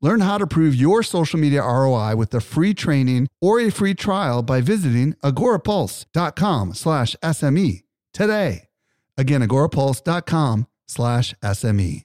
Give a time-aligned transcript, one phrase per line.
[0.00, 3.94] Learn how to prove your social media ROI with a free training or a free
[3.94, 8.68] trial by visiting agorapulse.com slash SME today.
[9.16, 12.04] Again, agorapulse.com slash SME.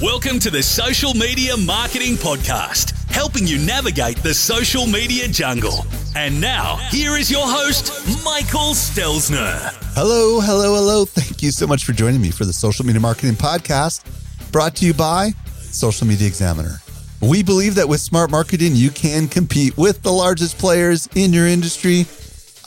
[0.00, 5.84] Welcome to the Social Media Marketing Podcast, helping you navigate the social media jungle.
[6.14, 7.90] And now, here is your host,
[8.24, 9.74] Michael Stelzner.
[9.96, 11.04] Hello, hello, hello.
[11.04, 14.04] Thank you so much for joining me for the Social Media Marketing Podcast,
[14.52, 16.76] brought to you by Social Media Examiner.
[17.20, 21.48] We believe that with smart marketing, you can compete with the largest players in your
[21.48, 22.06] industry.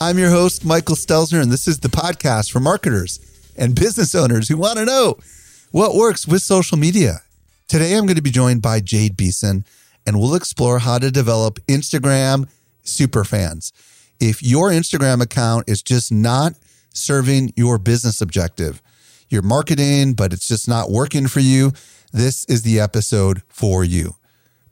[0.00, 3.20] I'm your host, Michael Stelzner, and this is the podcast for marketers
[3.56, 5.16] and business owners who want to know
[5.70, 7.22] what works with social media.
[7.68, 9.64] Today, I'm going to be joined by Jade Beason,
[10.06, 12.48] and we'll explore how to develop Instagram
[12.82, 13.72] super fans.
[14.20, 16.54] If your Instagram account is just not
[16.92, 18.82] serving your business objective,
[19.28, 21.72] you're marketing, but it's just not working for you,
[22.12, 24.16] this is the episode for you.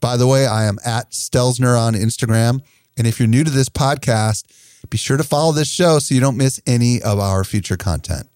[0.01, 2.63] By the way, I am at Stelzner on Instagram.
[2.97, 4.45] And if you're new to this podcast,
[4.89, 8.29] be sure to follow this show so you don't miss any of our future content.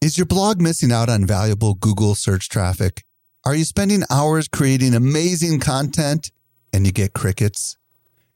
[0.00, 3.04] Is your blog missing out on valuable Google search traffic?
[3.44, 6.30] Are you spending hours creating amazing content
[6.72, 7.76] and you get crickets?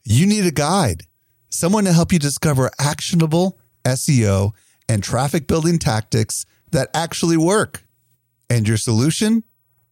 [0.03, 1.03] You need a guide,
[1.49, 4.51] someone to help you discover actionable SEO
[4.89, 7.85] and traffic building tactics that actually work.
[8.49, 9.45] And your solution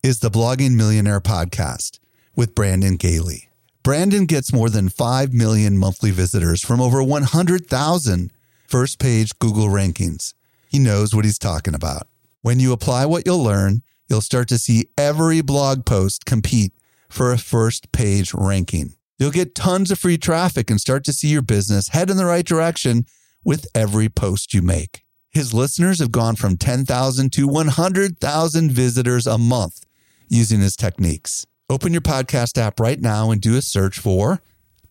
[0.03, 2.00] is the Blogging Millionaire podcast
[2.35, 3.47] with Brandon Gaille.
[3.83, 8.33] Brandon gets more than 5 million monthly visitors from over 100,000
[8.67, 10.33] first page Google rankings.
[10.67, 12.09] He knows what he's talking about.
[12.41, 16.73] When you apply what you'll learn, you'll start to see every blog post compete
[17.09, 18.93] for a first page ranking.
[19.17, 22.25] You'll get tons of free traffic and start to see your business head in the
[22.25, 23.05] right direction
[23.43, 25.03] with every post you make.
[25.31, 29.85] His listeners have gone from 10,000 to 100,000 visitors a month
[30.27, 31.45] using his techniques.
[31.69, 34.41] Open your podcast app right now and do a search for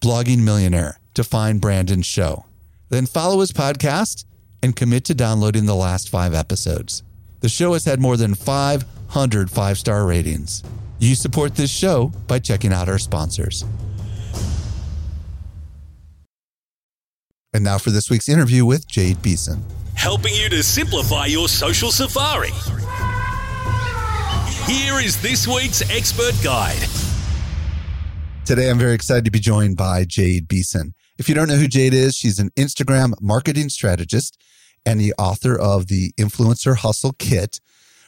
[0.00, 2.46] Blogging Millionaire to find Brandon's show.
[2.88, 4.24] Then follow his podcast
[4.62, 7.02] and commit to downloading the last five episodes.
[7.40, 8.34] The show has had more than
[9.08, 10.62] 500 five star ratings.
[10.98, 13.64] You support this show by checking out our sponsors.
[17.52, 19.62] And now for this week's interview with Jade Beason.
[19.94, 22.50] Helping you to simplify your social safari.
[24.66, 26.88] Here is this week's expert guide.
[28.44, 30.94] Today, I'm very excited to be joined by Jade Beason.
[31.16, 34.36] If you don't know who Jade is, she's an Instagram marketing strategist
[34.84, 37.60] and the author of the Influencer Hustle Kit.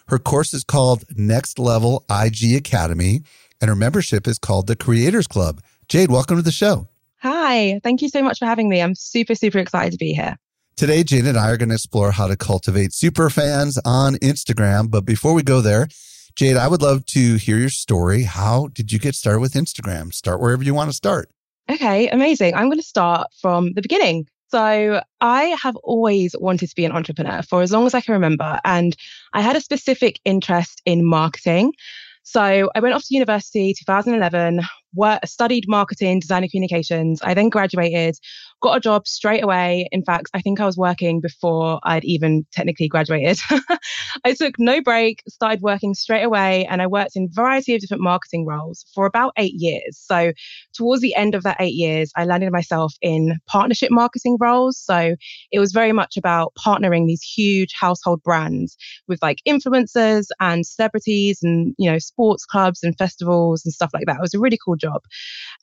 [0.08, 3.22] Her course is called Next Level IG Academy,
[3.60, 5.60] and her membership is called the Creators Club.
[5.88, 6.88] Jade, welcome to the show.
[7.22, 8.80] Hi, thank you so much for having me.
[8.80, 10.36] I'm super, super excited to be here.
[10.76, 14.92] Today, Jade and I are going to explore how to cultivate super fans on Instagram.
[14.92, 15.88] But before we go there,
[16.36, 18.22] Jade, I would love to hear your story.
[18.22, 20.14] How did you get started with Instagram?
[20.14, 21.30] Start wherever you want to start.
[21.68, 22.54] Okay, amazing.
[22.54, 24.28] I'm going to start from the beginning.
[24.56, 28.14] So I have always wanted to be an entrepreneur for as long as I can
[28.14, 28.58] remember.
[28.64, 28.96] And
[29.34, 31.74] I had a specific interest in marketing.
[32.22, 34.62] So I went off to university 2011,
[34.96, 37.20] worked, studied marketing, design and communications.
[37.22, 38.16] I then graduated,
[38.62, 39.88] got a job straight away.
[39.92, 43.38] In fact, I think I was working before I'd even technically graduated.
[44.24, 47.80] I took no break, started working straight away, and I worked in a variety of
[47.80, 49.98] different marketing roles for about eight years.
[49.98, 50.32] So
[50.74, 54.78] towards the end of that eight years, I landed myself in partnership marketing roles.
[54.78, 55.16] So
[55.52, 61.40] it was very much about partnering these huge household brands with like influencers and celebrities
[61.42, 64.16] and, you know, sports clubs and festivals and stuff like that.
[64.16, 64.85] It was a really cool job.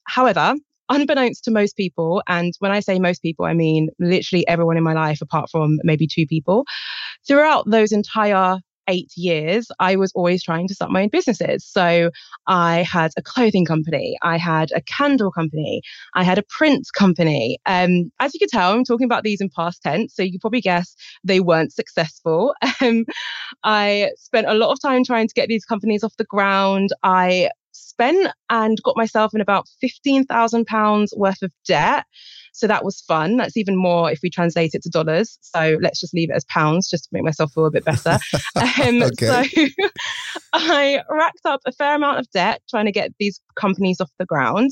[0.06, 0.56] However,
[0.89, 4.84] unbeknownst to most people, and when I say most people, I mean literally everyone in
[4.84, 6.66] my life apart from maybe two people,
[7.28, 11.66] throughout those entire eight years, I was always trying to start my own businesses.
[11.66, 12.09] So
[12.47, 15.81] I had a clothing company, I had a candle company,
[16.16, 17.59] I had a print company.
[17.66, 20.61] Um, as you can tell, I'm talking about these in past tense, so you probably
[20.61, 22.53] guess they weren't successful.
[22.81, 23.05] Um,
[23.64, 26.90] I spent a lot of time trying to get these companies off the ground.
[27.03, 27.49] I
[27.93, 32.05] spent and got myself in about £15,000 worth of debt.
[32.53, 33.38] So that was fun.
[33.38, 35.40] That's even more if we translate it to dollars.
[35.41, 38.20] So let's just leave it as pounds just to make myself feel a bit better.
[38.55, 39.46] um, okay.
[39.46, 39.67] So
[40.53, 44.26] I racked up a fair amount of debt trying to get these companies off the
[44.26, 44.70] ground.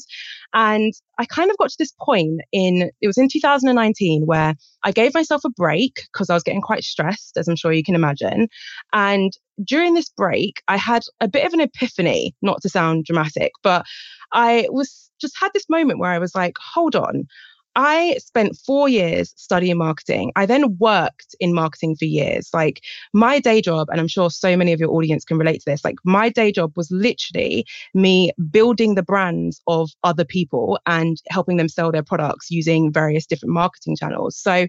[0.53, 4.53] And I kind of got to this point in, it was in 2019 where
[4.83, 7.83] I gave myself a break because I was getting quite stressed, as I'm sure you
[7.83, 8.47] can imagine.
[8.93, 9.31] And
[9.63, 13.85] during this break, I had a bit of an epiphany, not to sound dramatic, but
[14.31, 17.27] I was just had this moment where I was like, hold on,
[17.75, 20.31] I spent four years studying marketing.
[20.35, 22.49] I then worked in marketing for years.
[22.53, 22.81] Like
[23.13, 25.85] my day job, and I'm sure so many of your audience can relate to this,
[25.85, 31.57] like my day job was literally me building the brands of other people and helping
[31.57, 34.35] them sell their products using various different marketing channels.
[34.37, 34.67] So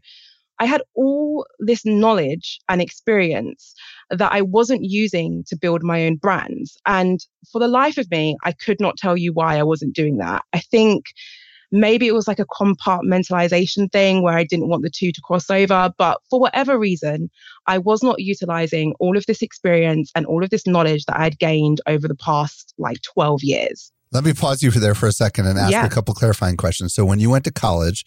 [0.59, 3.75] I had all this knowledge and experience
[4.11, 6.77] that I wasn't using to build my own brands.
[6.87, 7.19] And
[7.51, 10.45] for the life of me, I could not tell you why I wasn't doing that.
[10.53, 11.07] I think
[11.73, 15.51] Maybe it was like a compartmentalization thing where I didn't want the two to cross
[15.51, 15.93] over.
[15.99, 17.31] But for whatever reason,
[17.67, 21.39] I was not utilizing all of this experience and all of this knowledge that I'd
[21.39, 23.91] gained over the past like 12 years.
[24.13, 25.87] Let me pause you for there for a second and ask yeah.
[25.87, 26.95] a couple clarifying questions.
[26.95, 28.05] So when you went to college,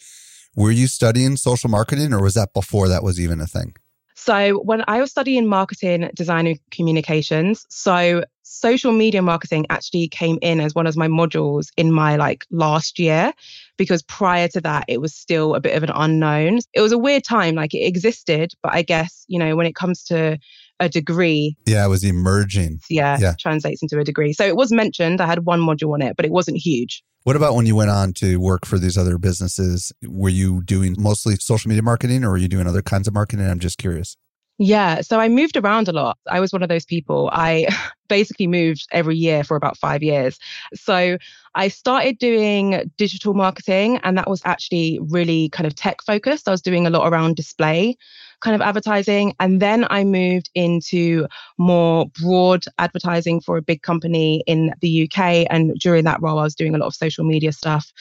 [0.55, 3.75] were you studying social marketing or was that before that was even a thing?
[4.15, 10.37] So when I was studying marketing, design and communications, so social media marketing actually came
[10.41, 13.33] in as one of my modules in my like last year
[13.77, 16.59] because prior to that it was still a bit of an unknown.
[16.73, 19.75] It was a weird time like it existed but I guess you know when it
[19.75, 20.37] comes to
[20.79, 24.73] a degree yeah it was emerging yeah, yeah translates into a degree so it was
[24.73, 27.75] mentioned I had one module on it but it wasn't huge what about when you
[27.75, 29.91] went on to work for these other businesses?
[30.03, 33.49] Were you doing mostly social media marketing or were you doing other kinds of marketing?
[33.49, 34.15] I'm just curious.
[34.57, 35.01] Yeah.
[35.01, 36.17] So I moved around a lot.
[36.29, 37.29] I was one of those people.
[37.33, 37.67] I
[38.07, 40.37] basically moved every year for about five years.
[40.73, 41.17] So
[41.55, 46.47] I started doing digital marketing, and that was actually really kind of tech focused.
[46.47, 47.97] I was doing a lot around display
[48.41, 49.33] kind of advertising.
[49.39, 51.27] And then I moved into
[51.57, 55.47] more broad advertising for a big company in the UK.
[55.49, 57.91] And during that role, I was doing a lot of social media stuff.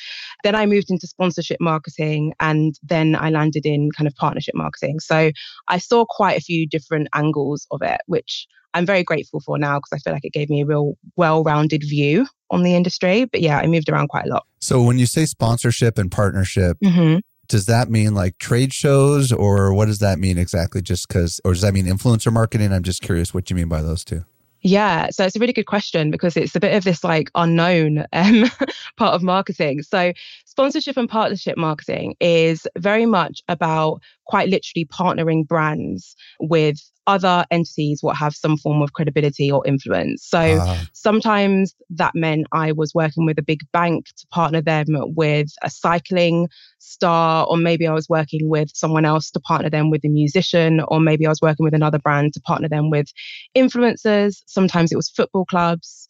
[0.42, 5.00] Then I moved into sponsorship marketing and then I landed in kind of partnership marketing.
[5.00, 5.30] So
[5.68, 9.78] I saw quite a few different angles of it, which I'm very grateful for now
[9.78, 13.24] because I feel like it gave me a real well rounded view on the industry.
[13.24, 14.46] But yeah, I moved around quite a lot.
[14.58, 19.72] So when you say sponsorship and partnership, mm-hmm does that mean like trade shows or
[19.74, 20.82] what does that mean exactly?
[20.82, 22.72] Just because or does that mean influencer marketing?
[22.72, 24.24] I'm just curious what you mean by those two.
[24.66, 28.06] Yeah, so it's a really good question because it's a bit of this like unknown
[28.14, 28.44] um,
[28.96, 29.82] part of marketing.
[29.82, 30.14] So,
[30.54, 36.78] sponsorship and partnership marketing is very much about quite literally partnering brands with
[37.08, 40.24] other entities what have some form of credibility or influence.
[40.24, 40.78] So uh.
[40.92, 44.86] sometimes that meant I was working with a big bank to partner them
[45.16, 46.46] with a cycling
[46.78, 50.80] star, or maybe I was working with someone else to partner them with a musician,
[50.86, 53.08] or maybe I was working with another brand to partner them with
[53.56, 54.36] influencers.
[54.46, 56.06] Sometimes it was football clubs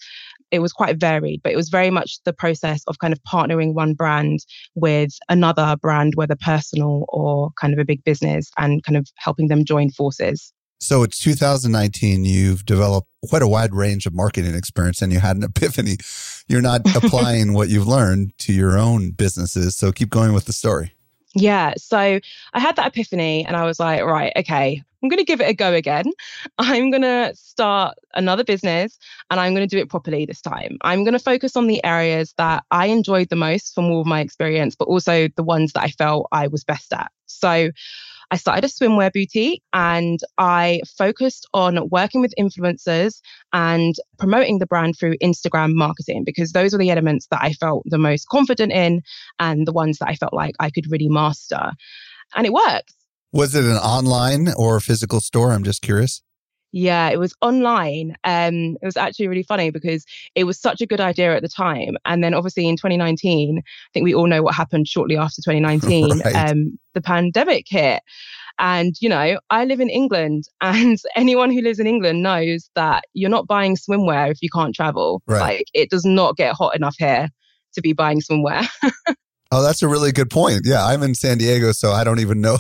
[0.55, 3.75] it was quite varied, but it was very much the process of kind of partnering
[3.75, 4.39] one brand
[4.77, 9.49] with another brand, whether personal or kind of a big business, and kind of helping
[9.49, 10.53] them join forces.
[10.81, 12.25] So it's 2019.
[12.25, 15.97] You've developed quite a wide range of marketing experience and you had an epiphany.
[16.47, 19.77] You're not applying what you've learned to your own businesses.
[19.77, 20.93] So keep going with the story.
[21.35, 21.75] Yeah.
[21.77, 25.41] So I had that epiphany and I was like, right, okay, I'm going to give
[25.41, 26.07] it a go again.
[26.59, 28.99] I'm going to start another business
[29.31, 30.79] and I'm going to do it properly this time.
[30.83, 34.07] I'm going to focus on the areas that I enjoyed the most from all of
[34.07, 37.11] my experience, but also the ones that I felt I was best at.
[37.27, 37.71] So
[38.31, 43.21] I started a swimwear boutique and I focused on working with influencers
[43.53, 47.85] and promoting the brand through Instagram marketing because those were the elements that I felt
[47.87, 49.03] the most confident in
[49.39, 51.73] and the ones that I felt like I could really master.
[52.35, 52.95] And it worked.
[53.33, 55.53] Was it an online or physical store?
[55.53, 56.23] I'm just curious.
[56.77, 58.17] Yeah, it was online.
[58.25, 60.05] Um, it was actually really funny because
[60.35, 61.97] it was such a good idea at the time.
[62.05, 63.63] And then obviously in 2019, I
[63.93, 65.95] think we all know what happened shortly after 2019.
[66.25, 66.35] Right.
[66.35, 68.03] Um, the pandemic hit.
[68.59, 73.05] And, you know, I live in England, and anyone who lives in England knows that
[73.13, 75.23] you're not buying swimwear if you can't travel.
[75.27, 75.41] Right.
[75.41, 77.29] Like, it does not get hot enough here
[77.75, 78.67] to be buying swimwear.
[79.57, 80.63] Oh, that's a really good point.
[80.65, 82.59] Yeah, I'm in San Diego, so I don't even know.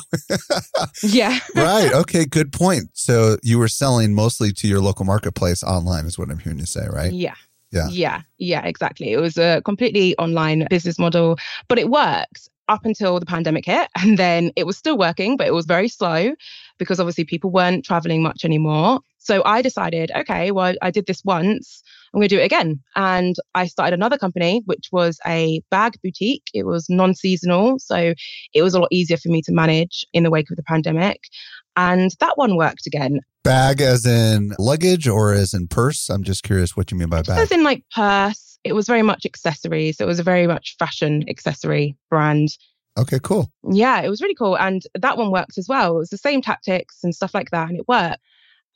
[1.02, 1.40] yeah.
[1.56, 1.92] right.
[2.04, 2.24] Okay.
[2.24, 2.90] Good point.
[2.92, 6.66] So you were selling mostly to your local marketplace online, is what I'm hearing you
[6.66, 7.12] say, right?
[7.12, 7.34] Yeah.
[7.72, 7.88] Yeah.
[7.90, 8.22] Yeah.
[8.38, 8.64] Yeah.
[8.64, 9.10] Exactly.
[9.12, 11.36] It was a completely online business model,
[11.66, 13.88] but it worked up until the pandemic hit.
[13.96, 16.34] And then it was still working, but it was very slow
[16.78, 19.00] because obviously people weren't traveling much anymore.
[19.18, 21.82] So I decided, okay, well, I did this once
[22.14, 22.80] I'm going to do it again.
[22.94, 26.44] And I started another company, which was a bag boutique.
[26.54, 27.80] It was non seasonal.
[27.80, 28.14] So
[28.54, 31.18] it was a lot easier for me to manage in the wake of the pandemic.
[31.76, 33.18] And that one worked again.
[33.42, 36.08] Bag as in luggage or as in purse?
[36.08, 37.38] I'm just curious what you mean by bag.
[37.38, 38.58] As in like purse.
[38.62, 40.00] It was very much accessories.
[40.00, 42.48] It was a very much fashion accessory brand.
[42.96, 43.50] Okay, cool.
[43.68, 44.56] Yeah, it was really cool.
[44.56, 45.96] And that one worked as well.
[45.96, 47.68] It was the same tactics and stuff like that.
[47.68, 48.20] And it worked.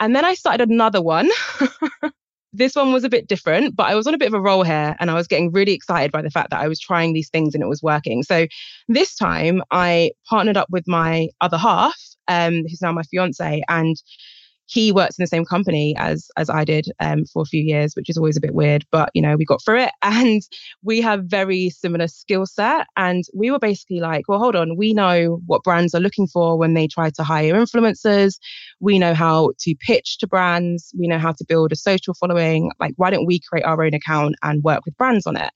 [0.01, 1.29] And then I started another one.
[2.59, 4.65] this one was a bit different, but I was on a bit of a roll
[4.65, 7.31] here and I was getting really excited by the fact that I was trying these
[7.31, 8.23] things and it was working.
[8.23, 8.47] So
[8.89, 11.97] this time I partnered up with my other half,
[12.27, 13.97] um, who's now my fiance, and
[14.69, 17.95] he worked in the same company as as I did um, for a few years,
[17.95, 20.43] which is always a bit weird, but you know we got through it, and
[20.83, 22.87] we have very similar skill set.
[22.97, 26.59] And we were basically like, well, hold on, we know what brands are looking for
[26.59, 28.39] when they try to hire influencers.
[28.79, 30.93] We know how to pitch to brands.
[30.99, 32.71] We know how to build a social following.
[32.79, 35.51] Like, why don't we create our own account and work with brands on it?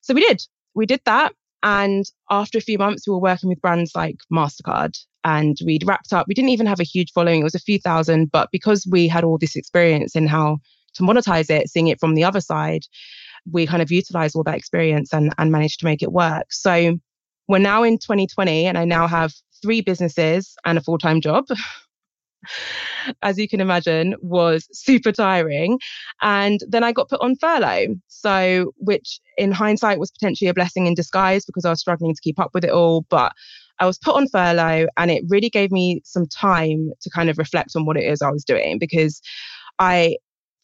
[0.00, 0.40] So we did.
[0.74, 1.34] We did that.
[1.62, 6.12] And after a few months, we were working with brands like MasterCard and we'd wrapped
[6.12, 6.26] up.
[6.28, 9.08] We didn't even have a huge following, it was a few thousand, but because we
[9.08, 10.58] had all this experience in how
[10.94, 12.82] to monetize it, seeing it from the other side,
[13.50, 16.46] we kind of utilized all that experience and, and managed to make it work.
[16.50, 16.98] So
[17.48, 21.46] we're now in 2020 and I now have three businesses and a full time job.
[23.22, 25.78] as you can imagine, was super tiring.
[26.22, 27.96] And then I got put on furlough.
[28.08, 32.20] So, which in hindsight was potentially a blessing in disguise because I was struggling to
[32.20, 33.02] keep up with it all.
[33.08, 33.32] But
[33.80, 37.38] I was put on furlough and it really gave me some time to kind of
[37.38, 39.20] reflect on what it is I was doing because
[39.78, 40.16] I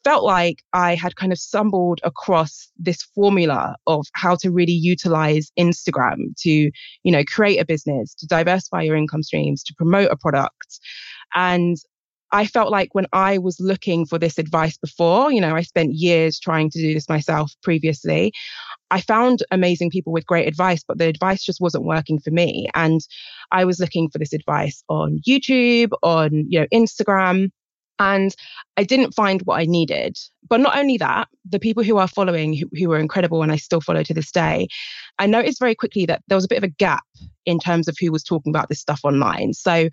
[0.04, 5.52] felt like I had kind of stumbled across this formula of how to really utilize
[5.58, 10.16] Instagram to, you know, create a business, to diversify your income streams, to promote a
[10.16, 10.80] product.
[11.34, 11.76] And
[12.32, 15.94] I felt like when I was looking for this advice before, you know, I spent
[15.94, 18.32] years trying to do this myself previously.
[18.90, 22.68] I found amazing people with great advice, but the advice just wasn't working for me.
[22.74, 23.00] And
[23.52, 27.50] I was looking for this advice on YouTube, on, you know, Instagram.
[27.98, 28.34] And
[28.78, 30.16] I didn't find what I needed.
[30.48, 33.56] But not only that, the people who are following, who, who were incredible and I
[33.56, 34.68] still follow to this day,
[35.18, 37.04] I noticed very quickly that there was a bit of a gap
[37.44, 39.52] in terms of who was talking about this stuff online.
[39.52, 39.90] So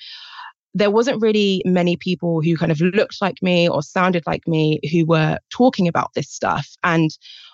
[0.78, 4.80] there wasn't really many people who kind of looked like me or sounded like me
[4.92, 6.68] who were talking about this stuff.
[6.84, 7.10] And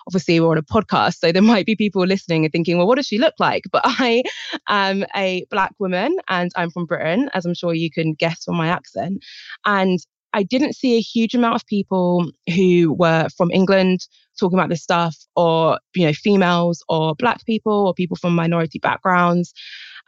[0.06, 2.96] obviously, we're on a podcast, so there might be people listening and thinking, well, what
[2.96, 3.64] does she look like?
[3.72, 4.22] But I
[4.68, 8.56] am a Black woman and I'm from Britain, as I'm sure you can guess from
[8.56, 9.24] my accent.
[9.64, 9.98] And
[10.34, 14.00] I didn't see a huge amount of people who were from England
[14.38, 18.80] talking about this stuff, or, you know, females or Black people or people from minority
[18.80, 19.54] backgrounds.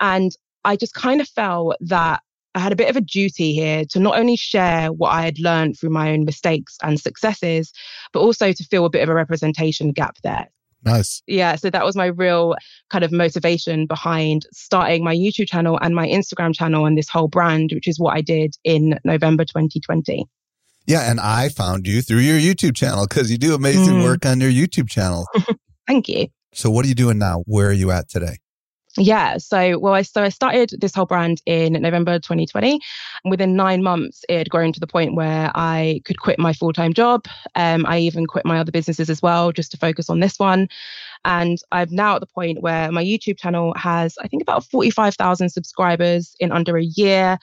[0.00, 0.32] And
[0.64, 2.23] I just kind of felt that
[2.56, 5.38] I had a bit of a duty here to not only share what I had
[5.38, 7.70] learned through my own mistakes and successes,
[8.14, 10.48] but also to fill a bit of a representation gap there.
[10.82, 11.22] Nice.
[11.26, 11.56] Yeah.
[11.56, 12.54] So that was my real
[12.90, 17.28] kind of motivation behind starting my YouTube channel and my Instagram channel and this whole
[17.28, 20.25] brand, which is what I did in November 2020.
[20.86, 21.10] Yeah.
[21.10, 24.04] And I found you through your YouTube channel because you do amazing mm.
[24.04, 25.26] work on your YouTube channel.
[25.86, 26.28] Thank you.
[26.54, 27.42] So, what are you doing now?
[27.46, 28.38] Where are you at today?
[28.98, 29.36] Yeah.
[29.36, 32.80] So, well, I so I started this whole brand in November 2020.
[33.24, 36.52] And Within nine months, it had grown to the point where I could quit my
[36.54, 37.26] full time job.
[37.54, 40.68] Um, I even quit my other businesses as well, just to focus on this one.
[41.24, 45.50] And I'm now at the point where my YouTube channel has, I think, about 45,000
[45.50, 47.38] subscribers in under a year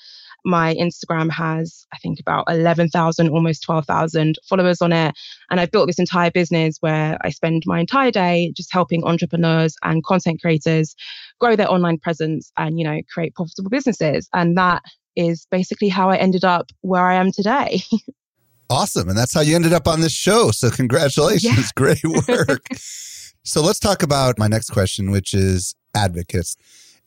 [0.45, 5.15] my Instagram has, I think, about 11,000, almost 12,000 followers on it.
[5.49, 9.75] And I've built this entire business where I spend my entire day just helping entrepreneurs
[9.83, 10.95] and content creators
[11.39, 14.27] grow their online presence and, you know, create profitable businesses.
[14.33, 14.83] And that
[15.15, 17.81] is basically how I ended up where I am today.
[18.69, 19.09] awesome.
[19.09, 20.51] And that's how you ended up on this show.
[20.51, 21.57] So, congratulations.
[21.57, 21.63] Yeah.
[21.75, 22.67] Great work.
[22.73, 26.55] so, let's talk about my next question, which is advocates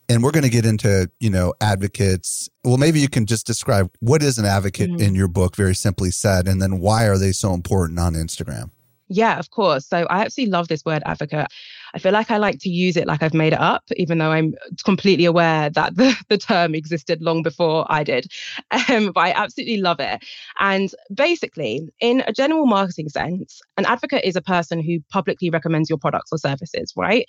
[0.09, 2.49] and we're going to get into you know advocates.
[2.63, 5.01] Well maybe you can just describe what is an advocate mm-hmm.
[5.01, 8.71] in your book very simply said and then why are they so important on instagram?
[9.09, 9.87] Yeah of course.
[9.87, 11.47] So i absolutely love this word advocate.
[11.93, 14.31] I feel like i like to use it like i've made it up even though
[14.31, 18.27] i'm completely aware that the, the term existed long before i did.
[18.89, 20.23] Um, but i absolutely love it.
[20.59, 25.89] And basically in a general marketing sense an advocate is a person who publicly recommends
[25.89, 27.25] your products or services right?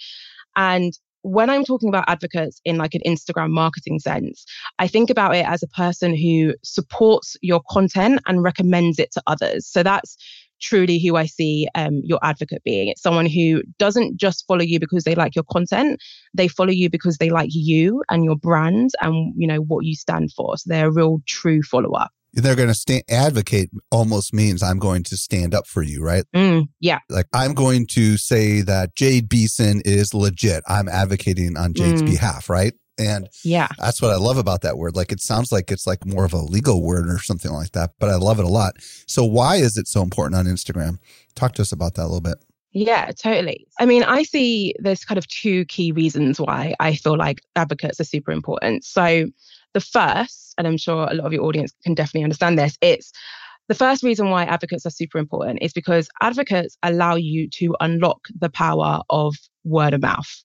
[0.56, 4.44] And when I'm talking about advocates in like an Instagram marketing sense,
[4.78, 9.22] I think about it as a person who supports your content and recommends it to
[9.26, 9.66] others.
[9.66, 10.16] So that's
[10.60, 12.88] truly who I see um, your advocate being.
[12.88, 16.00] It's someone who doesn't just follow you because they like your content;
[16.34, 19.94] they follow you because they like you and your brand and you know what you
[19.94, 20.56] stand for.
[20.56, 22.08] So they're a real true follower.
[22.34, 26.24] They're going to stand advocate almost means I'm going to stand up for you, right?
[26.34, 26.98] Mm, yeah.
[27.08, 30.62] Like I'm going to say that Jade Beason is legit.
[30.68, 32.06] I'm advocating on Jade's Mm.
[32.06, 32.74] behalf, right?
[32.98, 33.68] And Yeah.
[33.78, 34.94] that's what I love about that word.
[34.96, 37.92] Like it sounds like it's like more of a legal word or something like that,
[37.98, 38.74] but I love it a lot.
[39.06, 40.98] So why is it so important on Instagram?
[41.34, 42.38] Talk to us about that a little bit.
[42.72, 43.66] Yeah, totally.
[43.80, 47.98] I mean, I see there's kind of two key reasons why I feel like advocates
[48.00, 48.84] are super important.
[48.84, 49.26] So,
[49.74, 53.12] the first, and I'm sure a lot of your audience can definitely understand this, it's
[53.68, 58.20] the first reason why advocates are super important is because advocates allow you to unlock
[58.38, 59.34] the power of
[59.64, 60.42] word of mouth.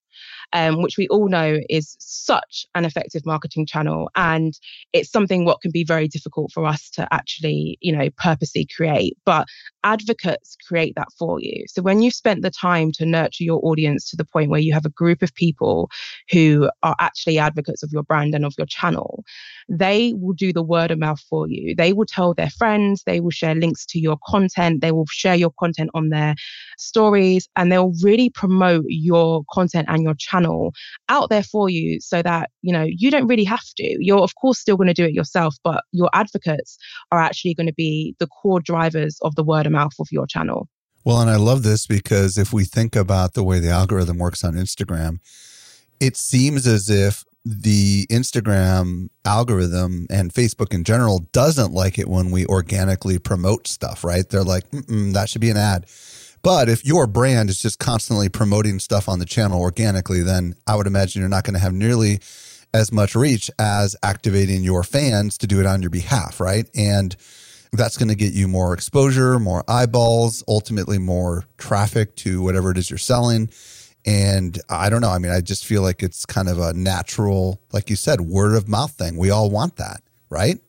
[0.54, 4.54] Um, which we all know is such an effective marketing channel and
[4.94, 9.18] it's something what can be very difficult for us to actually you know purposely create
[9.26, 9.48] but
[9.84, 11.66] advocates create that for you.
[11.68, 14.74] So when you've spent the time to nurture your audience to the point where you
[14.74, 15.90] have a group of people
[16.32, 19.24] who are actually advocates of your brand and of your channel,
[19.70, 21.76] they will do the word of mouth for you.
[21.76, 25.36] They will tell their friends, they will share links to your content, they will share
[25.36, 26.36] your content on their
[26.78, 30.74] stories, and they'll really promote your content and your channel
[31.10, 33.98] out there for you so that, you know, you don't really have to.
[34.00, 36.78] You're of course still going to do it yourself, but your advocates
[37.12, 40.26] are actually going to be the core drivers of the word of mouth of your
[40.26, 40.70] channel.
[41.04, 44.44] Well, and I love this because if we think about the way the algorithm works
[44.44, 45.20] on Instagram,
[46.00, 52.32] it seems as if the Instagram algorithm and Facebook in general doesn't like it when
[52.32, 54.30] we organically promote stuff, right?
[54.30, 55.86] They're like, that should be an ad.
[56.42, 60.76] But if your brand is just constantly promoting stuff on the channel organically, then I
[60.76, 62.20] would imagine you're not going to have nearly
[62.74, 66.70] as much reach as activating your fans to do it on your behalf, right?
[66.76, 67.16] And
[67.74, 72.78] that's going to get you more exposure, more eyeballs, ultimately more traffic to whatever it
[72.78, 73.50] is you're selling.
[74.06, 75.10] And I don't know.
[75.10, 78.56] I mean, I just feel like it's kind of a natural, like you said, word
[78.56, 79.18] of mouth thing.
[79.18, 80.60] We all want that, right?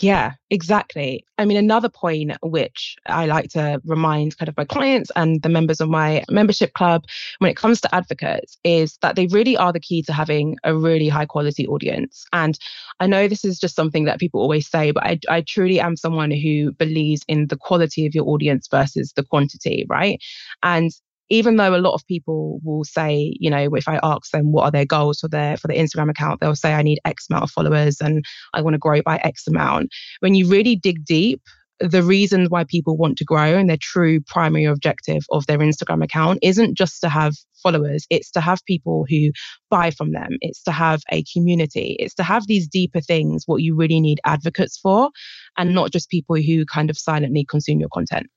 [0.00, 1.24] Yeah, exactly.
[1.38, 5.48] I mean, another point which I like to remind kind of my clients and the
[5.48, 7.04] members of my membership club
[7.38, 10.74] when it comes to advocates is that they really are the key to having a
[10.74, 12.24] really high quality audience.
[12.32, 12.58] And
[12.98, 15.96] I know this is just something that people always say, but I, I truly am
[15.96, 20.20] someone who believes in the quality of your audience versus the quantity, right?
[20.62, 20.90] And
[21.30, 24.64] even though a lot of people will say, you know, if I ask them what
[24.64, 27.44] are their goals for their for the Instagram account, they'll say I need X amount
[27.44, 29.90] of followers and I want to grow by X amount.
[30.20, 31.40] When you really dig deep,
[31.80, 36.04] the reason why people want to grow and their true primary objective of their Instagram
[36.04, 39.30] account isn't just to have followers, it's to have people who
[39.70, 43.62] buy from them, it's to have a community, it's to have these deeper things, what
[43.62, 45.10] you really need advocates for,
[45.56, 48.28] and not just people who kind of silently consume your content.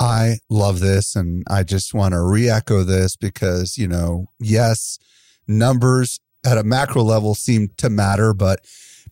[0.00, 1.14] I love this.
[1.14, 4.98] And I just want to re echo this because, you know, yes,
[5.46, 8.64] numbers at a macro level seem to matter, but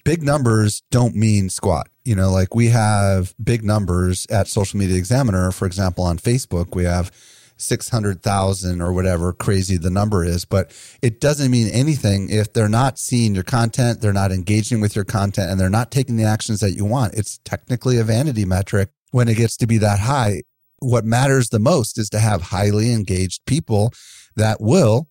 [0.05, 1.89] big numbers don't mean squat.
[2.05, 6.75] You know, like we have big numbers at Social Media Examiner, for example, on Facebook,
[6.75, 7.13] we have
[7.59, 10.73] 600,000 or whatever crazy the number is, but
[11.03, 15.05] it doesn't mean anything if they're not seeing your content, they're not engaging with your
[15.05, 17.15] content, and they're not taking the actions that you want.
[17.15, 20.43] It's technically a vanity metric when it gets to be that high.
[20.81, 23.93] What matters the most is to have highly engaged people
[24.37, 25.09] that will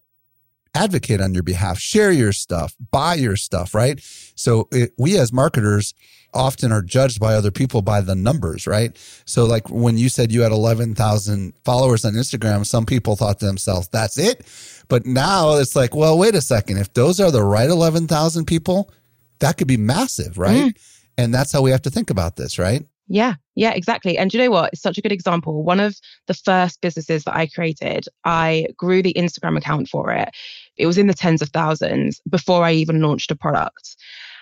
[0.73, 3.99] advocate on your behalf, share your stuff, buy your stuff, right?
[4.35, 5.93] So it, we as marketers
[6.33, 8.95] often are judged by other people by the numbers, right?
[9.25, 13.45] So like when you said you had 11,000 followers on Instagram, some people thought to
[13.45, 14.45] themselves, that's it.
[14.87, 16.77] But now it's like, well, wait a second.
[16.77, 18.91] If those are the right 11,000 people,
[19.39, 20.73] that could be massive, right?
[20.73, 20.77] Mm.
[21.17, 22.85] And that's how we have to think about this, right?
[23.07, 24.17] Yeah, yeah, exactly.
[24.17, 24.71] And you know what?
[24.73, 25.63] It's such a good example.
[25.63, 25.95] One of
[26.27, 30.29] the first businesses that I created, I grew the Instagram account for it.
[30.77, 33.95] It was in the tens of thousands before I even launched a product.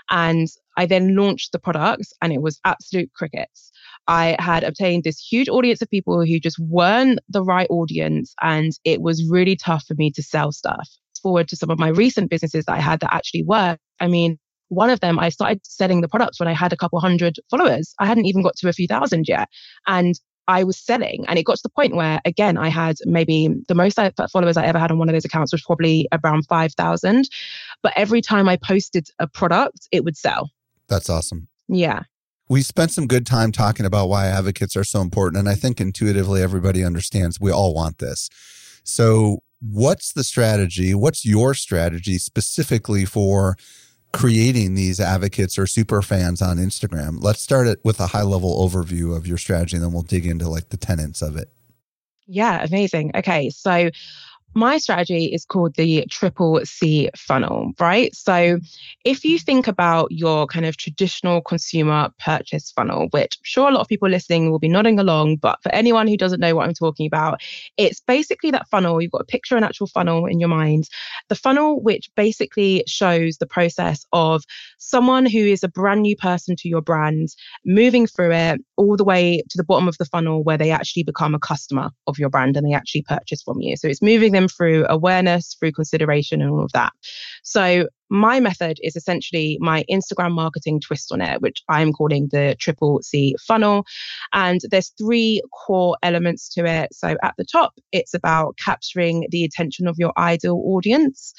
[0.10, 0.48] And
[0.78, 3.72] I then launched the product and it was absolute crickets.
[4.08, 8.34] I had obtained this huge audience of people who just weren't the right audience.
[8.42, 10.88] And it was really tough for me to sell stuff.
[11.22, 13.82] Forward to some of my recent businesses that I had that actually worked.
[14.00, 14.38] I mean,
[14.76, 17.94] one of them, I started selling the products when I had a couple hundred followers.
[18.00, 19.50] I hadn't even got to a few thousand yet.
[19.88, 21.26] And I was selling.
[21.28, 24.00] And it got to the point where, again, I had maybe the most
[24.32, 27.30] followers I ever had on one of those accounts was probably around 5,000.
[27.82, 30.52] But every time I posted a product, it would sell.
[30.88, 31.48] That's awesome.
[31.68, 32.04] Yeah.
[32.48, 35.40] We spent some good time talking about why advocates are so important.
[35.40, 38.30] And I think intuitively everybody understands we all want this.
[38.84, 40.94] So, what's the strategy?
[40.94, 43.56] What's your strategy specifically for
[44.16, 47.18] creating these advocates or super fans on Instagram?
[47.22, 50.26] Let's start it with a high level overview of your strategy and then we'll dig
[50.26, 51.50] into like the tenets of it.
[52.28, 53.12] Yeah, amazing.
[53.16, 53.50] Okay.
[53.50, 53.90] So,
[54.56, 58.16] my strategy is called the triple C funnel, right?
[58.16, 58.58] So
[59.04, 63.72] if you think about your kind of traditional consumer purchase funnel, which I'm sure a
[63.72, 66.68] lot of people listening will be nodding along, but for anyone who doesn't know what
[66.68, 67.42] I'm talking about,
[67.76, 69.02] it's basically that funnel.
[69.02, 70.88] You've got a picture an actual funnel in your mind.
[71.28, 74.44] The funnel, which basically shows the process of
[74.78, 77.30] someone who is a brand new person to your brand,
[77.66, 81.04] moving through it all the way to the bottom of the funnel where they actually
[81.04, 83.76] become a customer of your brand and they actually purchase from you.
[83.76, 86.94] So it's moving them through awareness, through consideration, and all of that.
[87.44, 92.56] So my method is essentially my Instagram marketing twist on it, which I'm calling the
[92.60, 93.86] triple C funnel.
[94.34, 96.94] And there's three core elements to it.
[96.94, 101.34] So at the top, it's about capturing the attention of your ideal audience.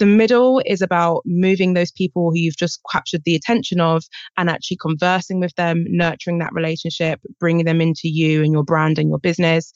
[0.00, 4.02] The middle is about moving those people who you've just captured the attention of
[4.38, 8.98] and actually conversing with them, nurturing that relationship, bringing them into you and your brand
[8.98, 9.74] and your business.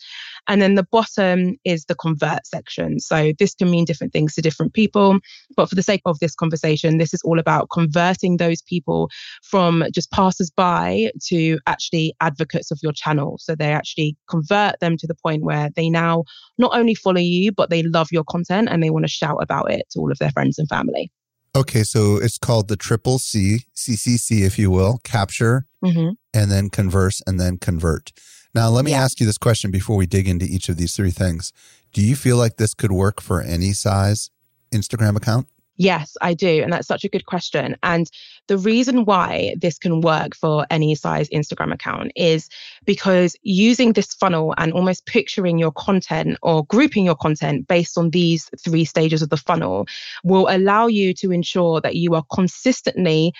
[0.49, 3.01] And then the bottom is the convert section.
[3.01, 5.19] So this can mean different things to different people.
[5.57, 9.11] But for the sake of this conversation, this is all about converting those people
[9.43, 13.39] from just passers by to actually advocates of your channel.
[13.39, 16.25] So they actually convert them to the point where they now
[16.59, 19.71] not only follow you, but they love your content and they want to shout about
[19.71, 21.11] it to all of their friends and family.
[21.57, 26.11] Okay, so it's called the triple C, CCC, if you will, capture mm-hmm.
[26.33, 28.11] and then converse and then convert.
[28.55, 29.03] Now, let me yeah.
[29.03, 31.53] ask you this question before we dig into each of these three things.
[31.93, 34.31] Do you feel like this could work for any size
[34.73, 35.49] Instagram account?
[35.77, 36.63] Yes, I do.
[36.63, 37.77] And that's such a good question.
[37.83, 38.09] And
[38.47, 42.49] the reason why this can work for any size Instagram account is
[42.85, 48.11] because using this funnel and almost picturing your content or grouping your content based on
[48.11, 49.87] these three stages of the funnel
[50.23, 53.33] will allow you to ensure that you are consistently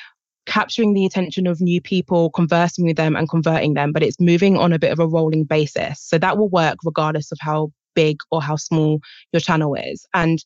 [0.47, 4.57] capturing the attention of new people, conversing with them and converting them, but it's moving
[4.57, 6.01] on a bit of a rolling basis.
[6.01, 9.01] So that will work regardless of how big or how small
[9.33, 10.07] your channel is.
[10.15, 10.39] And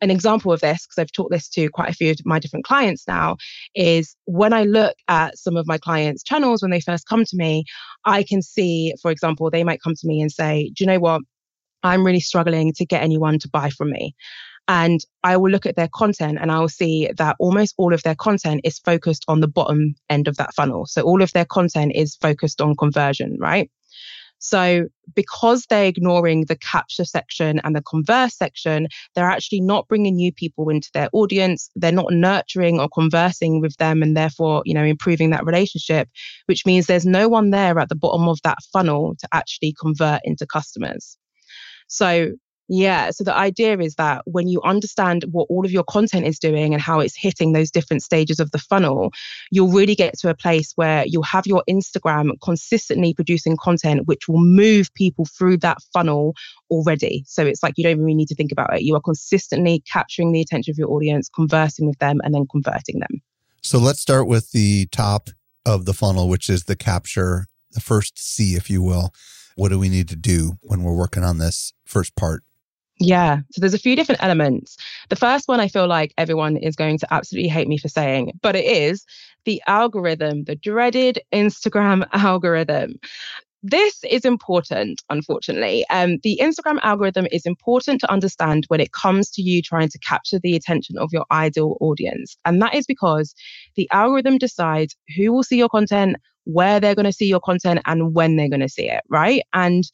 [0.00, 2.64] an example of this, because I've taught this to quite a few of my different
[2.64, 3.36] clients now,
[3.74, 7.36] is when I look at some of my clients' channels when they first come to
[7.36, 7.64] me,
[8.04, 10.98] I can see, for example, they might come to me and say, Do you know
[10.98, 11.22] what?
[11.82, 14.14] I'm really struggling to get anyone to buy from me.
[14.68, 18.02] And I will look at their content and I will see that almost all of
[18.02, 20.86] their content is focused on the bottom end of that funnel.
[20.86, 23.70] So all of their content is focused on conversion, right?
[24.38, 30.16] So because they're ignoring the capture section and the converse section, they're actually not bringing
[30.16, 31.70] new people into their audience.
[31.74, 36.08] They're not nurturing or conversing with them and therefore, you know, improving that relationship,
[36.46, 40.20] which means there's no one there at the bottom of that funnel to actually convert
[40.24, 41.16] into customers.
[41.88, 42.32] So
[42.68, 43.10] yeah.
[43.10, 46.72] So the idea is that when you understand what all of your content is doing
[46.72, 49.12] and how it's hitting those different stages of the funnel,
[49.50, 54.26] you'll really get to a place where you'll have your Instagram consistently producing content which
[54.28, 56.34] will move people through that funnel
[56.70, 57.24] already.
[57.26, 58.82] So it's like you don't really need to think about it.
[58.82, 62.98] You are consistently capturing the attention of your audience, conversing with them, and then converting
[62.98, 63.22] them.
[63.62, 65.30] So let's start with the top
[65.64, 69.12] of the funnel, which is the capture, the first C, if you will.
[69.56, 72.42] What do we need to do when we're working on this first part?
[72.98, 73.40] Yeah.
[73.52, 74.76] So there's a few different elements.
[75.10, 78.32] The first one I feel like everyone is going to absolutely hate me for saying,
[78.42, 79.04] but it is
[79.44, 82.94] the algorithm, the dreaded Instagram algorithm.
[83.62, 85.84] This is important, unfortunately.
[85.90, 89.98] Um, the Instagram algorithm is important to understand when it comes to you trying to
[89.98, 92.36] capture the attention of your ideal audience.
[92.44, 93.34] And that is because
[93.74, 97.80] the algorithm decides who will see your content, where they're going to see your content,
[97.86, 99.42] and when they're going to see it, right?
[99.52, 99.84] And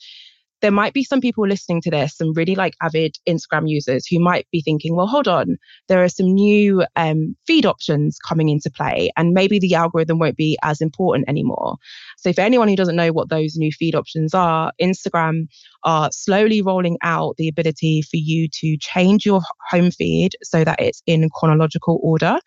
[0.63, 4.21] there might be some people listening to this, some really like avid Instagram users who
[4.21, 8.71] might be thinking, well, hold on, there are some new um, feed options coming into
[8.71, 11.77] play, and maybe the algorithm won't be as important anymore.
[12.17, 15.49] So, for anyone who doesn't know what those new feed options are, Instagram
[15.83, 20.81] are slowly rolling out the ability for you to change your home feed so that
[20.81, 22.39] it's in chronological order.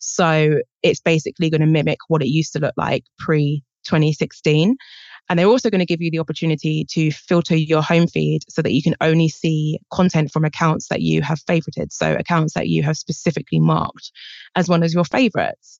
[0.00, 4.76] So, it's basically going to mimic what it used to look like pre 2016.
[5.28, 8.62] And they're also going to give you the opportunity to filter your home feed so
[8.62, 11.92] that you can only see content from accounts that you have favorited.
[11.92, 14.12] So accounts that you have specifically marked
[14.54, 15.78] as one of your favorites,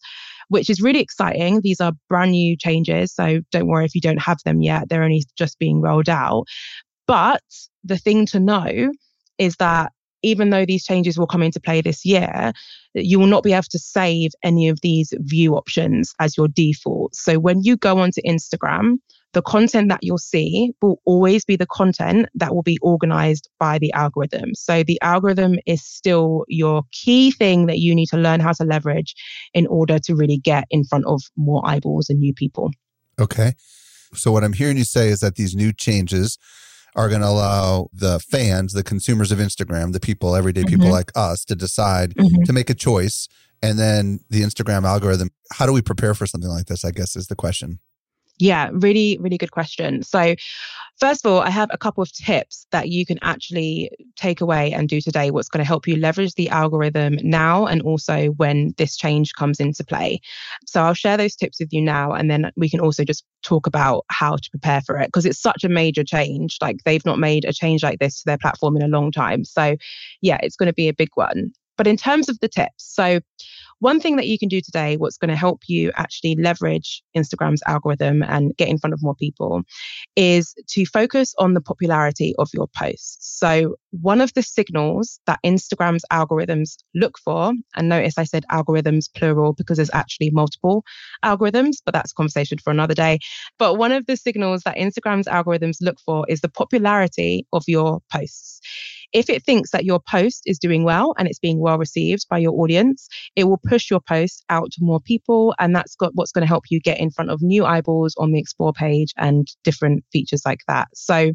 [0.49, 1.61] which is really exciting.
[1.61, 3.15] These are brand new changes.
[3.15, 4.89] So don't worry if you don't have them yet.
[4.89, 6.47] They're only just being rolled out.
[7.07, 7.43] But
[7.85, 8.91] the thing to know
[9.39, 12.53] is that even though these changes will come into play this year,
[12.95, 17.15] you will not be able to save any of these view options as your default.
[17.15, 18.97] So when you go onto Instagram,
[19.37, 23.79] the content that you'll see will always be the content that will be organized by
[23.79, 24.55] the algorithm.
[24.55, 28.65] So the algorithm is still your key thing that you need to learn how to
[28.65, 29.15] leverage
[29.53, 32.71] in order to really get in front of more eyeballs and new people.
[33.19, 33.53] Okay.
[34.15, 36.39] So what I'm hearing you say is that these new changes
[36.95, 40.95] are going to allow the fans, the consumers of Instagram, the people, everyday people mm-hmm.
[40.95, 42.45] like us to decide mm-hmm.
[42.45, 43.29] to make a choice.
[43.61, 46.87] And then the Instagram algorithm, how do we prepare for something like this?
[46.87, 47.81] I guess is the question.
[48.39, 50.03] Yeah, really, really good question.
[50.03, 50.35] So,
[51.01, 54.73] first of all, I have a couple of tips that you can actually take away
[54.73, 58.75] and do today, what's going to help you leverage the algorithm now and also when
[58.77, 60.21] this change comes into play.
[60.67, 63.67] So, I'll share those tips with you now, and then we can also just talk
[63.67, 66.59] about how to prepare for it because it's such a major change.
[66.61, 69.45] Like, they've not made a change like this to their platform in a long time.
[69.45, 69.77] So,
[70.21, 71.53] yeah, it's going to be a big one.
[71.79, 73.21] But in terms of the tips, so
[73.81, 77.63] one thing that you can do today, what's going to help you actually leverage Instagram's
[77.67, 79.63] algorithm and get in front of more people,
[80.17, 83.39] is to focus on the popularity of your posts.
[83.39, 89.07] So, one of the signals that Instagram's algorithms look for, and notice I said algorithms
[89.15, 90.85] plural because there's actually multiple
[91.25, 93.19] algorithms, but that's a conversation for another day.
[93.59, 98.01] But one of the signals that Instagram's algorithms look for is the popularity of your
[98.13, 98.61] posts.
[99.13, 102.39] If it thinks that your post is doing well and it's being well received by
[102.39, 105.55] your audience, it will push your post out to more people.
[105.59, 108.33] And that's got what's going to help you get in front of new eyeballs on
[108.33, 110.89] the explore page and different features like that.
[110.95, 111.33] So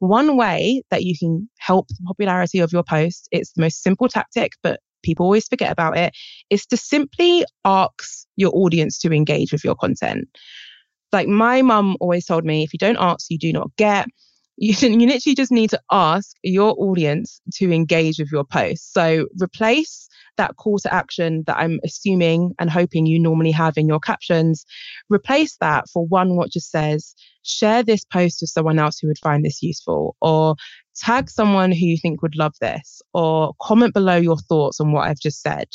[0.00, 4.08] one way that you can help the popularity of your post, it's the most simple
[4.08, 6.14] tactic, but people always forget about it,
[6.50, 10.28] is to simply ask your audience to engage with your content.
[11.12, 14.06] Like my mum always told me, if you don't ask, you do not get
[14.58, 18.92] you, you literally just need to ask your audience to engage with your post.
[18.92, 23.88] So replace that call to action that I'm assuming and hoping you normally have in
[23.88, 24.64] your captions.
[25.08, 29.18] Replace that for one what just says, share this post with someone else who would
[29.18, 30.54] find this useful, or
[30.96, 35.08] tag someone who you think would love this, or comment below your thoughts on what
[35.08, 35.68] I've just said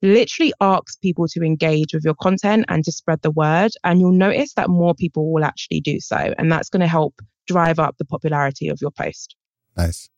[0.00, 3.72] literally ask people to engage with your content and to spread the word.
[3.82, 6.34] And you'll notice that more people will actually do so.
[6.38, 9.34] And that's going to help drive up the popularity of your post.
[9.76, 10.10] Nice.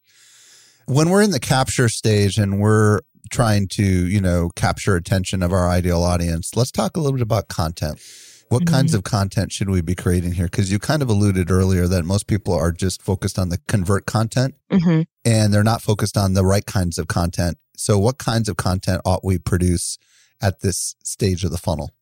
[0.86, 5.52] When we're in the capture stage and we're trying to, you know, capture attention of
[5.52, 8.00] our ideal audience, let's talk a little bit about content.
[8.48, 8.74] What mm-hmm.
[8.74, 10.46] kinds of content should we be creating here?
[10.46, 14.06] Because you kind of alluded earlier that most people are just focused on the convert
[14.06, 15.02] content mm-hmm.
[15.24, 17.58] and they're not focused on the right kinds of content.
[17.76, 19.98] So, what kinds of content ought we produce
[20.42, 21.92] at this stage of the funnel?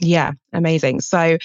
[0.00, 1.00] Yeah, amazing.
[1.02, 1.38] So,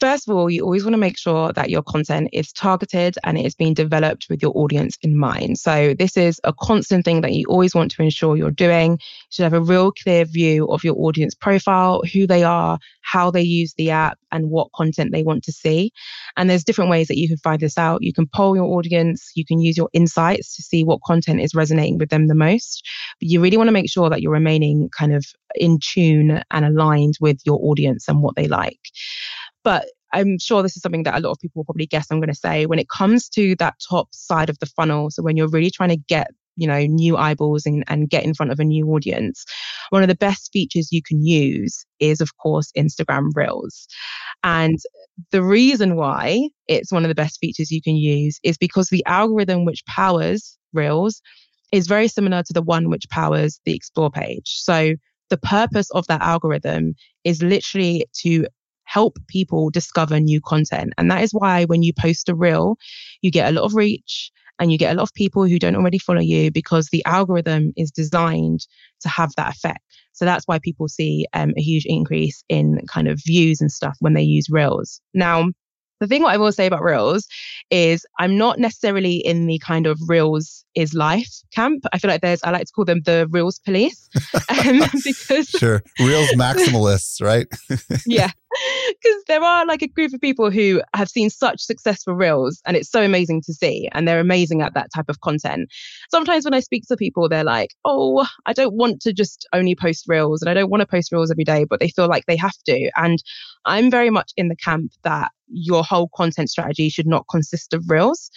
[0.00, 3.38] First of all, you always want to make sure that your content is targeted and
[3.38, 5.58] it is being developed with your audience in mind.
[5.58, 8.92] So, this is a constant thing that you always want to ensure you're doing.
[8.92, 8.98] You
[9.30, 13.40] should have a real clear view of your audience profile, who they are, how they
[13.40, 15.90] use the app, and what content they want to see.
[16.36, 18.02] And there's different ways that you can find this out.
[18.02, 21.54] You can poll your audience, you can use your insights to see what content is
[21.54, 22.86] resonating with them the most.
[23.20, 25.24] But you really want to make sure that you're remaining kind of
[25.54, 28.80] in tune and aligned with your audience and what they like.
[29.64, 32.20] But I'm sure this is something that a lot of people will probably guess I'm
[32.20, 35.10] going to say when it comes to that top side of the funnel.
[35.10, 38.34] So when you're really trying to get you know new eyeballs and, and get in
[38.34, 39.46] front of a new audience
[39.90, 43.86] one of the best features you can use is of course instagram reels
[44.42, 44.78] and
[45.30, 49.04] the reason why it's one of the best features you can use is because the
[49.06, 51.22] algorithm which powers reels
[51.72, 54.94] is very similar to the one which powers the explore page so
[55.30, 56.94] the purpose of that algorithm
[57.24, 58.46] is literally to
[58.88, 60.94] help people discover new content.
[60.96, 62.76] And that is why when you post a reel,
[63.20, 65.76] you get a lot of reach and you get a lot of people who don't
[65.76, 68.66] already follow you because the algorithm is designed
[69.00, 69.80] to have that effect.
[70.12, 73.96] So that's why people see um, a huge increase in kind of views and stuff
[74.00, 75.00] when they use reels.
[75.12, 75.48] Now,
[76.00, 77.26] the thing what I will say about Reels
[77.70, 81.84] is I'm not necessarily in the kind of Reels is life camp.
[81.92, 84.08] I feel like there's I like to call them the Reels police
[84.48, 87.46] um, because sure Reels maximalists, right?
[88.06, 88.30] yeah,
[88.88, 92.76] because there are like a group of people who have seen such successful Reels, and
[92.76, 95.68] it's so amazing to see, and they're amazing at that type of content.
[96.10, 99.74] Sometimes when I speak to people, they're like, "Oh, I don't want to just only
[99.74, 102.26] post Reels, and I don't want to post Reels every day," but they feel like
[102.26, 103.22] they have to, and
[103.64, 107.88] I'm very much in the camp that your whole content strategy should not consist of
[107.88, 108.30] reels.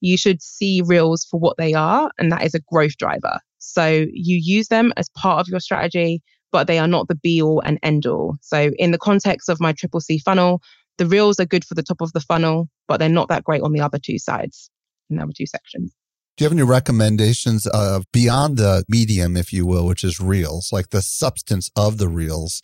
[0.00, 3.38] You should see reels for what they are, and that is a growth driver.
[3.58, 7.42] So you use them as part of your strategy, but they are not the be
[7.42, 8.36] all and end all.
[8.40, 10.60] So, in the context of my triple C funnel,
[10.98, 13.62] the reels are good for the top of the funnel, but they're not that great
[13.62, 14.70] on the other two sides,
[15.10, 15.94] in the other two sections.
[16.36, 20.70] Do you have any recommendations of beyond the medium, if you will, which is reels,
[20.70, 22.60] like the substance of the reels?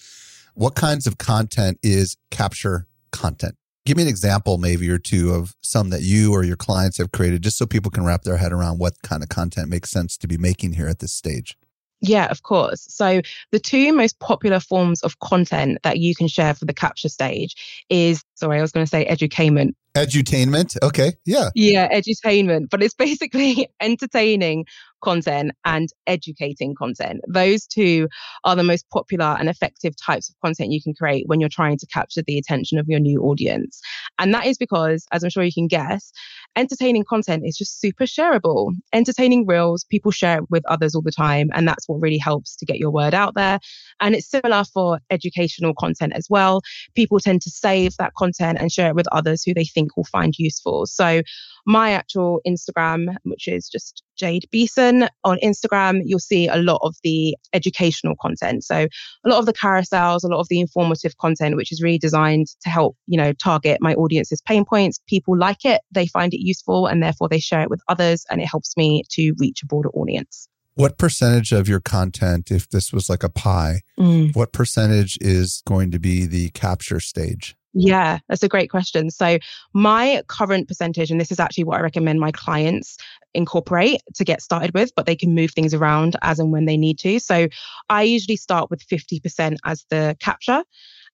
[0.54, 3.54] What kinds of content is capture content?
[3.86, 7.12] Give me an example, maybe or two, of some that you or your clients have
[7.12, 10.18] created, just so people can wrap their head around what kind of content makes sense
[10.18, 11.56] to be making here at this stage.
[12.02, 12.84] Yeah, of course.
[12.88, 17.08] So the two most popular forms of content that you can share for the capture
[17.08, 17.54] stage
[17.88, 19.74] is sorry, I was going to say edutainment.
[19.94, 20.76] Edutainment.
[20.82, 21.12] Okay.
[21.24, 21.50] Yeah.
[21.54, 24.64] Yeah, edutainment, but it's basically entertaining
[25.02, 27.20] content and educating content.
[27.28, 28.08] Those two
[28.44, 31.78] are the most popular and effective types of content you can create when you're trying
[31.78, 33.80] to capture the attention of your new audience.
[34.18, 36.12] And that is because, as I'm sure you can guess,
[36.56, 38.72] entertaining content is just super shareable.
[38.92, 41.48] Entertaining reels, people share it with others all the time.
[41.52, 43.58] And that's what really helps to get your word out there.
[44.00, 46.62] And it's similar for educational content as well.
[46.94, 50.04] People tend to save that content and share it with others who they think will
[50.04, 50.86] find useful.
[50.86, 51.22] So
[51.66, 56.94] my actual Instagram, which is just Jade Beason on Instagram, you'll see a lot of
[57.02, 58.64] the educational content.
[58.64, 58.86] So
[59.24, 62.48] a lot of the carousels, a lot of the informative content, which is really designed
[62.62, 65.00] to help, you know, target my audience's pain points.
[65.08, 68.40] People like it, they find it useful, and therefore they share it with others, and
[68.40, 70.48] it helps me to reach a broader audience.
[70.74, 74.34] What percentage of your content, if this was like a pie, mm.
[74.34, 77.56] what percentage is going to be the capture stage?
[77.74, 79.10] Yeah, that's a great question.
[79.10, 79.38] So,
[79.72, 82.98] my current percentage, and this is actually what I recommend my clients
[83.34, 86.76] incorporate to get started with, but they can move things around as and when they
[86.76, 87.18] need to.
[87.18, 87.48] So,
[87.88, 90.62] I usually start with 50% as the capture,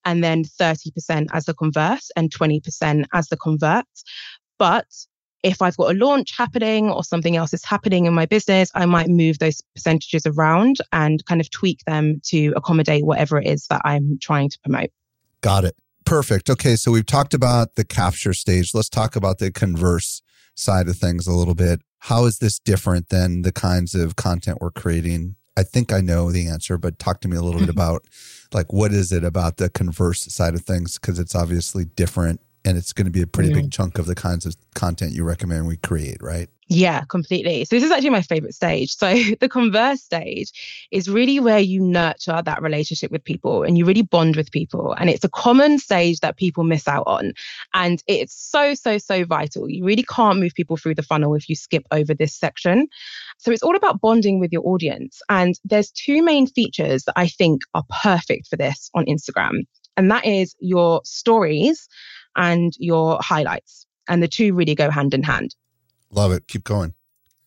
[0.03, 3.85] and then 30% as the converse, and 20% as the convert.
[4.57, 4.87] But
[5.43, 8.85] if I've got a launch happening or something else is happening in my business, I
[8.85, 13.67] might move those percentages around and kind of tweak them to accommodate whatever it is
[13.67, 14.89] that I'm trying to promote.
[15.39, 15.75] Got it.
[16.09, 16.49] Perfect.
[16.49, 18.73] Okay, so we've talked about the capture stage.
[18.73, 20.23] Let's talk about the converse
[20.55, 21.81] side of things a little bit.
[21.99, 25.35] How is this different than the kinds of content we're creating?
[25.55, 27.77] I think I know the answer, but talk to me a little bit mm-hmm.
[27.77, 28.07] about
[28.51, 32.77] like what is it about the converse side of things because it's obviously different and
[32.77, 33.61] it's going to be a pretty mm-hmm.
[33.61, 36.49] big chunk of the kinds of content you recommend we create, right?
[36.71, 37.65] Yeah, completely.
[37.65, 38.95] So this is actually my favorite stage.
[38.95, 40.51] So the converse stage
[40.91, 44.93] is really where you nurture that relationship with people and you really bond with people.
[44.93, 47.33] And it's a common stage that people miss out on.
[47.73, 49.67] And it's so, so, so vital.
[49.67, 52.87] You really can't move people through the funnel if you skip over this section.
[53.39, 55.21] So it's all about bonding with your audience.
[55.27, 59.61] And there's two main features that I think are perfect for this on Instagram.
[59.97, 61.89] And that is your stories
[62.35, 63.85] and your highlights.
[64.07, 65.55] And the two really go hand in hand.
[66.11, 66.47] Love it.
[66.47, 66.93] Keep going.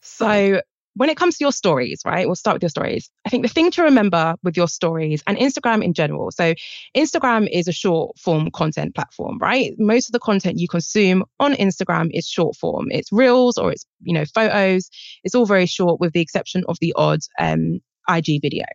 [0.01, 0.61] So,
[0.95, 2.27] when it comes to your stories, right?
[2.27, 3.11] We'll start with your stories.
[3.25, 6.31] I think the thing to remember with your stories and Instagram in general.
[6.31, 6.55] So,
[6.97, 9.73] Instagram is a short form content platform, right?
[9.79, 12.88] Most of the content you consume on Instagram is short form.
[12.90, 14.90] It's reels or it's, you know, photos.
[15.25, 18.66] It's all very short with the exception of the odd um, IG video.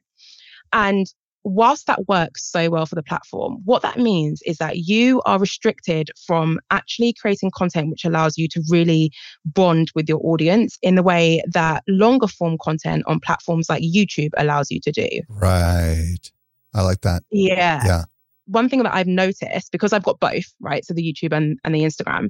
[0.74, 1.08] And
[1.48, 5.40] whilst that works so well for the platform, what that means is that you are
[5.40, 9.12] restricted from actually creating content which allows you to really
[9.46, 14.32] bond with your audience in the way that longer form content on platforms like YouTube
[14.38, 15.08] allows you to do.
[15.30, 16.32] Right.
[16.74, 17.24] I like that.
[17.32, 17.82] Yeah.
[17.86, 18.04] Yeah.
[18.48, 20.86] One thing that I've noticed because I've got both, right?
[20.86, 22.30] So the YouTube and, and the Instagram,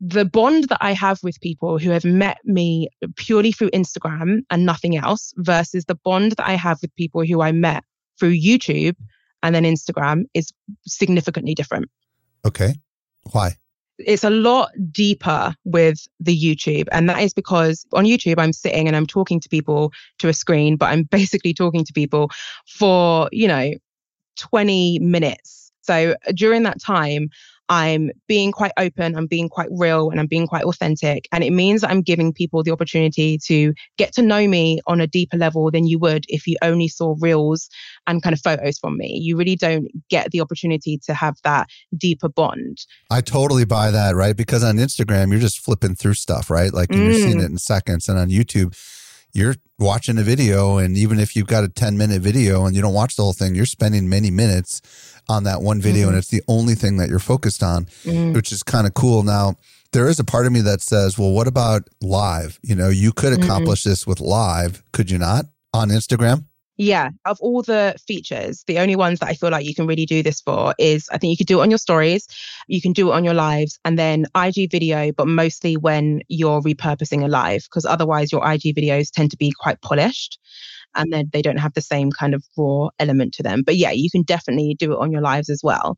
[0.00, 4.66] the bond that I have with people who have met me purely through Instagram and
[4.66, 7.82] nothing else versus the bond that I have with people who I met
[8.18, 8.96] through YouTube
[9.42, 10.52] and then Instagram is
[10.86, 11.90] significantly different.
[12.46, 12.74] Okay.
[13.32, 13.56] Why?
[13.98, 16.86] It's a lot deeper with the YouTube.
[16.92, 20.32] And that is because on YouTube, I'm sitting and I'm talking to people to a
[20.32, 22.30] screen, but I'm basically talking to people
[22.66, 23.72] for, you know,
[24.38, 25.72] 20 minutes.
[25.82, 27.30] So during that time,
[27.68, 31.28] I'm being quite open, I'm being quite real, and I'm being quite authentic.
[31.32, 35.00] And it means that I'm giving people the opportunity to get to know me on
[35.00, 37.68] a deeper level than you would if you only saw reels
[38.06, 39.18] and kind of photos from me.
[39.20, 42.78] You really don't get the opportunity to have that deeper bond.
[43.10, 44.36] I totally buy that, right?
[44.36, 46.72] Because on Instagram, you're just flipping through stuff, right?
[46.72, 47.04] Like mm.
[47.04, 47.44] you're seeing mm.
[47.44, 48.08] it in seconds.
[48.08, 48.74] And on YouTube,
[49.32, 52.82] you're watching a video and even if you've got a 10 minute video and you
[52.82, 54.80] don't watch the whole thing you're spending many minutes
[55.28, 56.10] on that one video mm-hmm.
[56.10, 58.32] and it's the only thing that you're focused on, mm-hmm.
[58.32, 59.22] which is kind of cool.
[59.22, 59.56] Now,
[59.92, 62.58] there is a part of me that says, well, what about live?
[62.62, 63.42] You know, you could mm-hmm.
[63.42, 63.90] accomplish mm-hmm.
[63.90, 66.44] this with live, could you not on Instagram?
[66.80, 70.06] Yeah, of all the features, the only ones that I feel like you can really
[70.06, 72.28] do this for is I think you could do it on your stories,
[72.68, 76.60] you can do it on your lives, and then IG video, but mostly when you're
[76.60, 80.38] repurposing a live, because otherwise your IG videos tend to be quite polished
[80.98, 83.62] and then they don't have the same kind of raw element to them.
[83.64, 85.96] But yeah, you can definitely do it on your lives as well.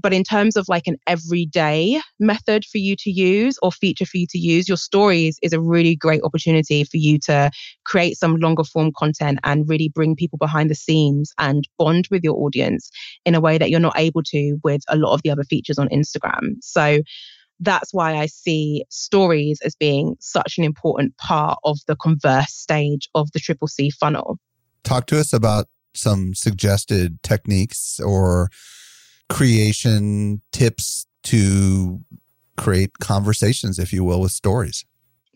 [0.00, 4.16] But in terms of like an everyday method for you to use or feature for
[4.16, 7.50] you to use, your stories is a really great opportunity for you to
[7.84, 12.22] create some longer form content and really bring people behind the scenes and bond with
[12.22, 12.90] your audience
[13.24, 15.78] in a way that you're not able to with a lot of the other features
[15.78, 16.54] on Instagram.
[16.60, 17.00] So
[17.60, 23.08] that's why I see stories as being such an important part of the converse stage
[23.14, 24.38] of the triple C funnel.
[24.84, 28.48] Talk to us about some suggested techniques or
[29.28, 32.00] creation tips to
[32.56, 34.84] create conversations, if you will, with stories.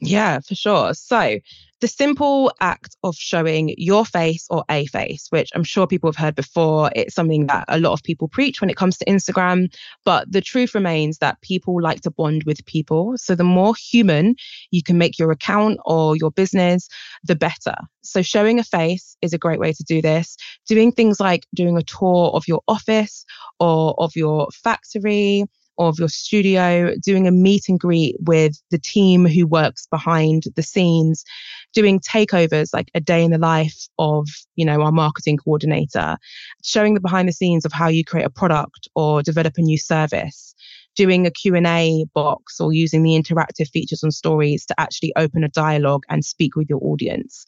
[0.04, 0.94] Yeah, for sure.
[0.94, 1.38] So,
[1.80, 6.16] the simple act of showing your face or a face, which I'm sure people have
[6.16, 9.72] heard before, it's something that a lot of people preach when it comes to Instagram.
[10.04, 13.14] But the truth remains that people like to bond with people.
[13.16, 14.34] So, the more human
[14.72, 16.88] you can make your account or your business,
[17.22, 17.76] the better.
[18.02, 20.36] So, showing a face is a great way to do this.
[20.66, 23.24] Doing things like doing a tour of your office
[23.60, 25.44] or of your factory
[25.78, 30.62] of your studio, doing a meet and greet with the team who works behind the
[30.62, 31.24] scenes,
[31.72, 36.16] doing takeovers like a day in the life of, you know, our marketing coordinator,
[36.62, 39.78] showing the behind the scenes of how you create a product or develop a new
[39.78, 40.54] service
[40.94, 45.48] doing a q&a box or using the interactive features on stories to actually open a
[45.48, 47.44] dialogue and speak with your audience.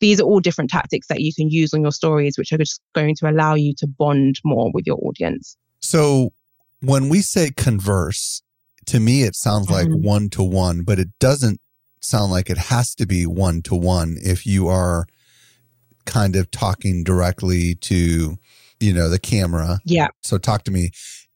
[0.00, 2.80] These are all different tactics that you can use on your stories which are just
[2.94, 5.56] going to allow you to bond more with your audience.
[5.80, 6.32] So
[6.80, 8.42] when we say converse,
[8.86, 11.60] to me, it sounds like one to one, but it doesn't
[12.00, 15.06] sound like it has to be one to one if you are
[16.04, 18.36] kind of talking directly to,
[18.78, 19.80] you know, the camera.
[19.84, 20.08] Yeah.
[20.22, 20.90] So talk to me.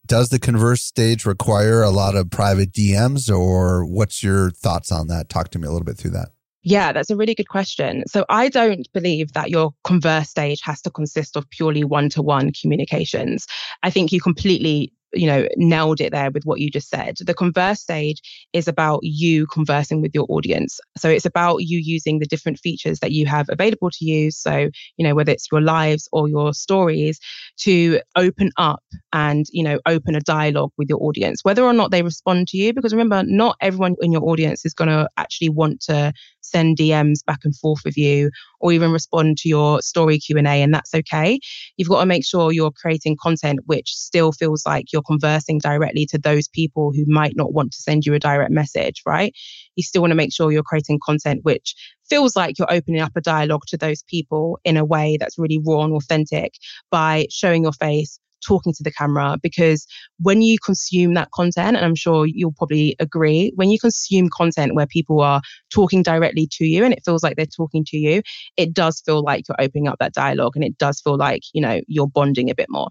[0.05, 5.07] Does the converse stage require a lot of private DMs or what's your thoughts on
[5.07, 5.29] that?
[5.29, 6.29] Talk to me a little bit through that.
[6.63, 8.03] Yeah, that's a really good question.
[8.07, 12.21] So I don't believe that your converse stage has to consist of purely one to
[12.21, 13.47] one communications.
[13.83, 17.17] I think you completely you know, nailed it there with what you just said.
[17.19, 18.21] The converse stage
[18.53, 20.79] is about you conversing with your audience.
[20.97, 24.31] So it's about you using the different features that you have available to you.
[24.31, 27.19] So, you know, whether it's your lives or your stories
[27.59, 28.83] to open up
[29.13, 32.57] and, you know, open a dialogue with your audience, whether or not they respond to
[32.57, 32.73] you.
[32.73, 36.13] Because remember, not everyone in your audience is going to actually want to
[36.51, 38.29] send DMs back and forth with you
[38.59, 41.39] or even respond to your story Q&A and that's okay.
[41.77, 46.05] You've got to make sure you're creating content which still feels like you're conversing directly
[46.07, 49.33] to those people who might not want to send you a direct message, right?
[49.75, 51.75] You still want to make sure you're creating content which
[52.09, 55.61] feels like you're opening up a dialogue to those people in a way that's really
[55.65, 56.53] raw and authentic
[56.91, 59.87] by showing your face, talking to the camera because
[60.19, 64.75] when you consume that content, and I'm sure you'll probably agree, when you consume content
[64.75, 68.21] where people are talking directly to you and it feels like they're talking to you,
[68.57, 71.61] it does feel like you're opening up that dialogue and it does feel like, you
[71.61, 72.89] know, you're bonding a bit more.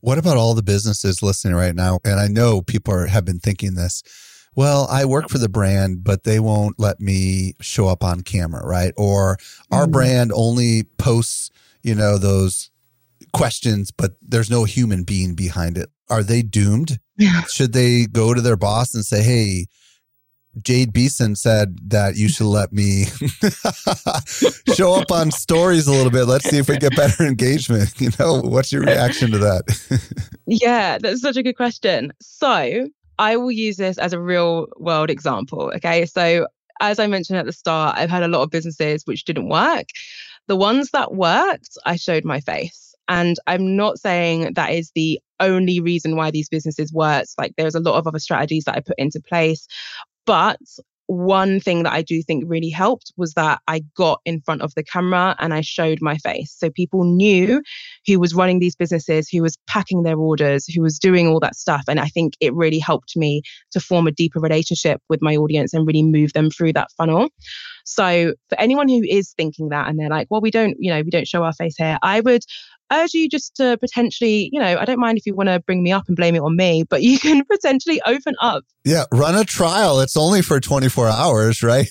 [0.00, 1.98] What about all the businesses listening right now?
[2.04, 4.02] And I know people are, have been thinking this.
[4.56, 8.64] Well, I work for the brand, but they won't let me show up on camera,
[8.64, 8.92] right?
[8.96, 9.38] Or
[9.70, 9.92] our mm-hmm.
[9.92, 11.50] brand only posts,
[11.82, 12.70] you know, those
[13.32, 15.90] questions, but there's no human being behind it.
[16.08, 16.98] Are they doomed?
[17.48, 19.66] Should they go to their boss and say, Hey,
[20.62, 23.04] Jade Beason said that you should let me
[24.74, 26.26] show up on stories a little bit.
[26.26, 27.92] Let's see if we get better engagement.
[28.00, 30.28] You know, what's your reaction to that?
[30.46, 32.12] yeah, that's such a good question.
[32.20, 32.88] So
[33.18, 35.72] I will use this as a real world example.
[35.76, 36.04] Okay.
[36.06, 36.46] So
[36.80, 39.86] as I mentioned at the start, I've had a lot of businesses which didn't work.
[40.48, 42.83] The ones that worked, I showed my face.
[43.08, 47.26] And I'm not saying that is the only reason why these businesses work.
[47.38, 49.66] Like there's a lot of other strategies that I put into place.
[50.26, 50.58] But
[51.06, 54.74] one thing that I do think really helped was that I got in front of
[54.74, 56.54] the camera and I showed my face.
[56.56, 57.62] So people knew
[58.06, 61.56] who was running these businesses, who was packing their orders, who was doing all that
[61.56, 61.84] stuff.
[61.88, 63.42] And I think it really helped me
[63.72, 67.28] to form a deeper relationship with my audience and really move them through that funnel.
[67.84, 71.02] So for anyone who is thinking that and they're like, well, we don't, you know,
[71.02, 72.42] we don't show our face here, I would
[72.92, 75.82] urge you just to potentially, you know, I don't mind if you want to bring
[75.82, 78.64] me up and blame it on me, but you can potentially open up.
[78.84, 80.00] Yeah, run a trial.
[80.00, 81.88] It's only for 24 hours, right?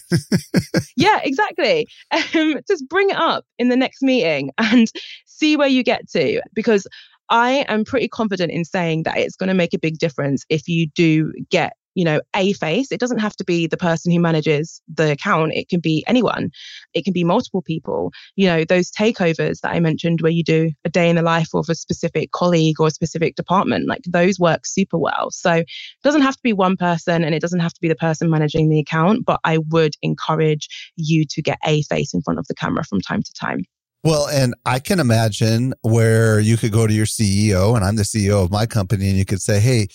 [0.98, 1.88] yeah, exactly.
[2.12, 4.91] Um, just bring it up in the next meeting and
[5.26, 6.88] see where you get to because
[7.30, 10.68] I am pretty confident in saying that it's going to make a big difference if
[10.68, 12.91] you do get you know, a face.
[12.91, 15.54] It doesn't have to be the person who manages the account.
[15.54, 16.52] It can be anyone.
[16.94, 18.12] It can be multiple people.
[18.36, 21.50] You know, those takeovers that I mentioned where you do a day in the life
[21.54, 25.32] of a specific colleague or a specific department, like those work super well.
[25.32, 25.68] So it
[26.04, 28.70] doesn't have to be one person and it doesn't have to be the person managing
[28.70, 32.56] the account, but I would encourage you to get a face in front of the
[32.56, 33.64] camera from time to time.
[34.04, 38.04] Well, and I can imagine where you could go to your CEO, and I'm the
[38.04, 39.88] CEO of my company, and you could say, Hey,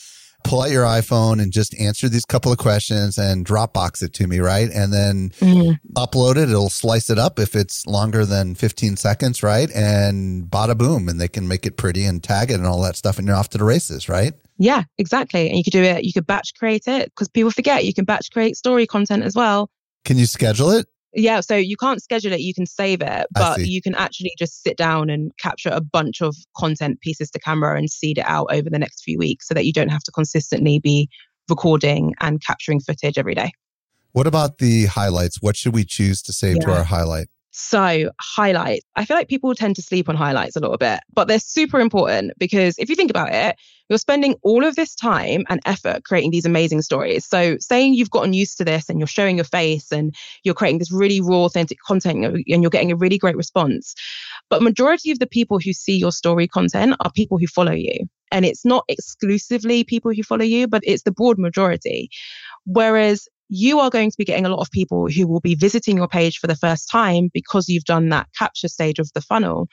[0.44, 4.26] pull out your iPhone and just answer these couple of questions and Dropbox it to
[4.26, 4.70] me, right?
[4.70, 5.72] And then mm-hmm.
[5.94, 6.48] upload it.
[6.48, 9.70] It'll slice it up if it's longer than 15 seconds, right?
[9.74, 12.96] And bada boom, and they can make it pretty and tag it and all that
[12.96, 14.32] stuff, and you're off to the races, right?
[14.58, 15.48] Yeah, exactly.
[15.48, 18.04] And you could do it, you could batch create it because people forget you can
[18.04, 19.70] batch create story content as well.
[20.04, 20.86] Can you schedule it?
[21.14, 24.62] Yeah, so you can't schedule it, you can save it, but you can actually just
[24.62, 28.48] sit down and capture a bunch of content pieces to camera and seed it out
[28.50, 31.08] over the next few weeks so that you don't have to consistently be
[31.48, 33.52] recording and capturing footage every day.
[34.12, 35.40] What about the highlights?
[35.40, 36.66] What should we choose to save yeah.
[36.66, 37.28] to our highlight?
[37.60, 38.86] So, highlights.
[38.94, 41.80] I feel like people tend to sleep on highlights a little bit, but they're super
[41.80, 43.56] important because if you think about it,
[43.88, 47.26] you're spending all of this time and effort creating these amazing stories.
[47.26, 50.78] So, saying you've gotten used to this and you're showing your face and you're creating
[50.78, 53.92] this really raw, authentic content and you're getting a really great response.
[54.50, 58.06] But majority of the people who see your story content are people who follow you.
[58.30, 62.08] And it's not exclusively people who follow you, but it's the broad majority.
[62.66, 65.96] Whereas you are going to be getting a lot of people who will be visiting
[65.96, 69.68] your page for the first time because you've done that capture stage of the funnel.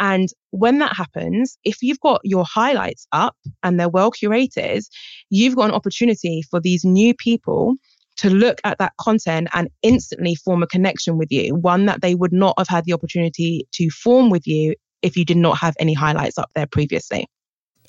[0.00, 4.84] And when that happens, if you've got your highlights up and they're well curated,
[5.30, 7.74] you've got an opportunity for these new people
[8.18, 12.14] to look at that content and instantly form a connection with you, one that they
[12.14, 15.76] would not have had the opportunity to form with you if you did not have
[15.78, 17.26] any highlights up there previously.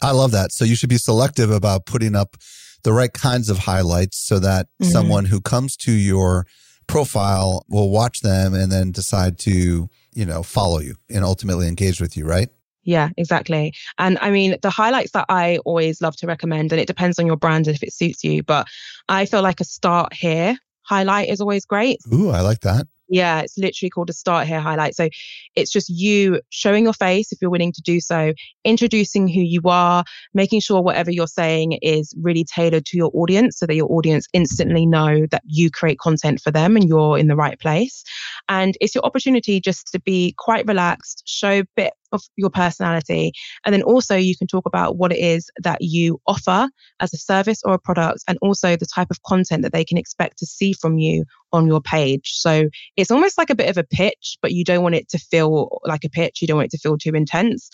[0.01, 0.51] I love that.
[0.51, 2.37] So you should be selective about putting up
[2.83, 4.91] the right kinds of highlights so that mm-hmm.
[4.91, 6.45] someone who comes to your
[6.87, 12.01] profile will watch them and then decide to, you know, follow you and ultimately engage
[12.01, 12.49] with you, right?
[12.83, 13.73] Yeah, exactly.
[13.97, 17.27] And I mean, the highlights that I always love to recommend, and it depends on
[17.27, 18.67] your brand if it suits you, but
[19.07, 21.99] I feel like a start here highlight is always great.
[22.11, 22.87] Ooh, I like that.
[23.11, 24.95] Yeah, it's literally called a start here highlight.
[24.95, 25.09] So
[25.55, 28.33] it's just you showing your face if you're willing to do so,
[28.63, 30.03] introducing who you are,
[30.35, 34.27] making sure whatever you're saying is really tailored to your audience so that your audience
[34.33, 38.03] instantly know that you create content for them and you're in the right place.
[38.47, 43.31] And it's your opportunity just to be quite relaxed, show a bit of your personality.
[43.65, 47.17] And then also you can talk about what it is that you offer as a
[47.17, 50.45] service or a product, and also the type of content that they can expect to
[50.45, 52.31] see from you on your page.
[52.33, 55.17] So it's almost like a bit of a pitch, but you don't want it to
[55.17, 56.41] feel like a pitch.
[56.41, 57.69] You don't want it to feel too intense.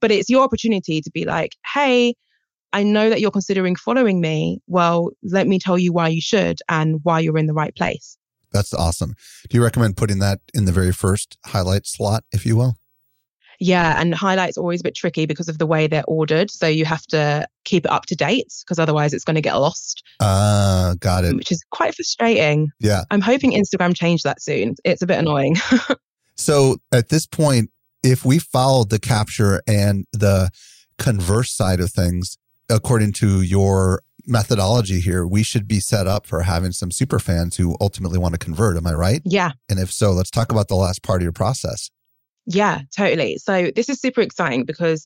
[0.00, 2.14] But it's your opportunity to be like, hey,
[2.72, 4.60] I know that you're considering following me.
[4.66, 8.16] Well, let me tell you why you should and why you're in the right place.
[8.52, 9.14] That's awesome.
[9.48, 12.76] Do you recommend putting that in the very first highlight slot, if you will?
[13.60, 16.50] Yeah, and highlights always a bit tricky because of the way they're ordered.
[16.50, 19.54] So you have to keep it up to date because otherwise it's going to get
[19.54, 20.02] lost.
[20.20, 21.34] Ah, uh, got it.
[21.34, 22.70] Which is quite frustrating.
[22.78, 23.02] Yeah.
[23.10, 24.76] I'm hoping Instagram changed that soon.
[24.84, 25.56] It's a bit annoying.
[26.36, 27.70] so at this point,
[28.04, 30.50] if we followed the capture and the
[30.98, 32.38] converse side of things,
[32.68, 37.56] according to your methodology here, we should be set up for having some super fans
[37.56, 38.76] who ultimately want to convert.
[38.76, 39.22] Am I right?
[39.24, 39.52] Yeah.
[39.68, 41.90] And if so, let's talk about the last part of your process.
[42.50, 43.36] Yeah, totally.
[43.36, 45.04] So this is super exciting because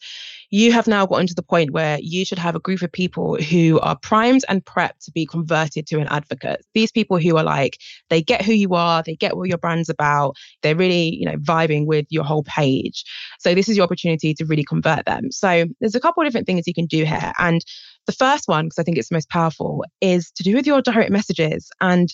[0.50, 3.34] you have now gotten to the point where you should have a group of people
[3.36, 6.64] who are primed and prepped to be converted to an advocate.
[6.72, 7.78] These people who are like,
[8.10, 11.36] they get who you are, they get what your brand's about, they're really, you know,
[11.38, 13.02] vibing with your whole page.
[13.40, 15.32] So this is your opportunity to really convert them.
[15.32, 17.32] So there's a couple of different things you can do here.
[17.38, 17.60] And
[18.06, 20.82] the first one, because I think it's the most powerful, is to do with your
[20.82, 21.70] direct messages.
[21.80, 22.12] And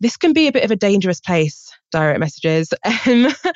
[0.00, 3.34] this can be a bit of a dangerous place, direct messages, because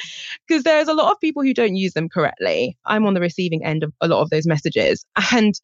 [0.56, 2.76] um, there's a lot of people who don't use them correctly.
[2.86, 5.04] I'm on the receiving end of a lot of those messages.
[5.32, 5.54] And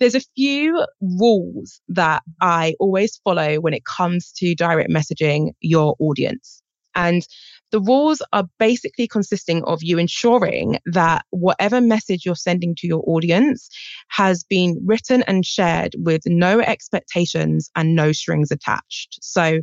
[0.00, 5.94] there's a few rules that I always follow when it comes to direct messaging your
[6.00, 6.60] audience.
[6.94, 7.26] And
[7.72, 13.02] the rules are basically consisting of you ensuring that whatever message you're sending to your
[13.06, 13.68] audience
[14.08, 19.18] has been written and shared with no expectations and no strings attached.
[19.22, 19.60] So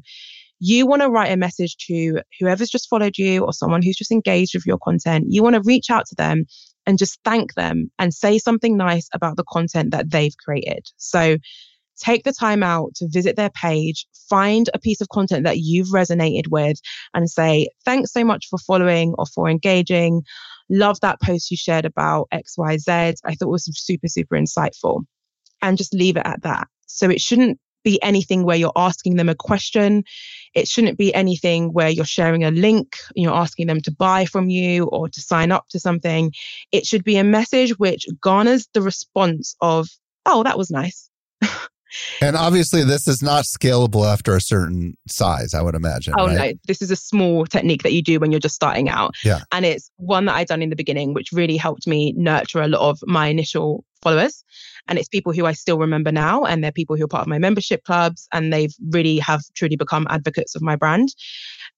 [0.60, 4.12] you want to write a message to whoever's just followed you or someone who's just
[4.12, 5.28] engaged with your content.
[5.30, 6.46] You want to reach out to them
[6.86, 10.88] and just thank them and say something nice about the content that they've created.
[10.98, 11.38] So
[12.00, 15.90] take the time out to visit their page, find a piece of content that you've
[15.90, 16.80] resonated with,
[17.14, 20.24] and say, Thanks so much for following or for engaging.
[20.70, 23.18] Love that post you shared about XYZ.
[23.26, 25.04] I thought it was super, super insightful.
[25.62, 26.68] And just leave it at that.
[26.86, 30.04] So it shouldn't be anything where you're asking them a question.
[30.54, 34.50] It shouldn't be anything where you're sharing a link, you're asking them to buy from
[34.50, 36.32] you or to sign up to something.
[36.72, 39.88] It should be a message which garners the response of,
[40.26, 41.09] oh, that was nice.
[42.22, 46.14] And obviously, this is not scalable after a certain size, I would imagine.
[46.18, 46.56] Oh, right?
[46.56, 46.60] no.
[46.68, 49.16] This is a small technique that you do when you're just starting out.
[49.24, 49.42] Yeah.
[49.52, 52.68] And it's one that I done in the beginning, which really helped me nurture a
[52.68, 54.44] lot of my initial followers.
[54.88, 56.44] And it's people who I still remember now.
[56.44, 58.28] And they're people who are part of my membership clubs.
[58.32, 61.10] And they've really have truly become advocates of my brand.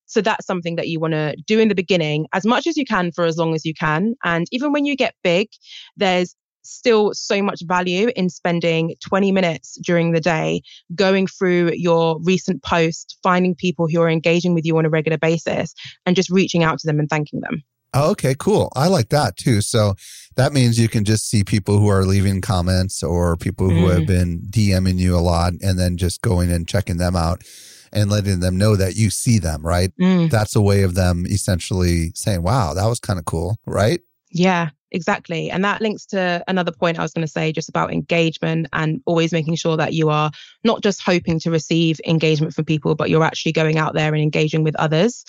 [0.06, 2.84] So that's something that you want to do in the beginning as much as you
[2.84, 4.16] can for as long as you can.
[4.26, 5.48] And even when you get big,
[5.96, 10.62] there's still so much value in spending 20 minutes during the day
[10.96, 15.18] going through your recent post, finding people who are engaging with you on a regular
[15.18, 15.74] basis,
[16.06, 17.64] and just reaching out to them and thanking them.
[17.94, 18.72] Oh, okay, cool.
[18.74, 19.60] I like that too.
[19.60, 19.96] So
[20.38, 24.04] that means you can just see people who are leaving comments or people who have
[24.04, 24.08] Mm.
[24.08, 27.44] been DMing you a lot and then just going and checking them out
[27.92, 29.92] and letting them know that you see them, right?
[30.00, 30.30] Mm.
[30.30, 34.00] That's a way of them essentially saying, wow, that was kind of cool, right?
[34.32, 35.50] Yeah, exactly.
[35.50, 39.02] And that links to another point I was going to say just about engagement and
[39.06, 40.32] always making sure that you are
[40.64, 44.22] not just hoping to receive engagement from people, but you're actually going out there and
[44.22, 45.24] engaging with others.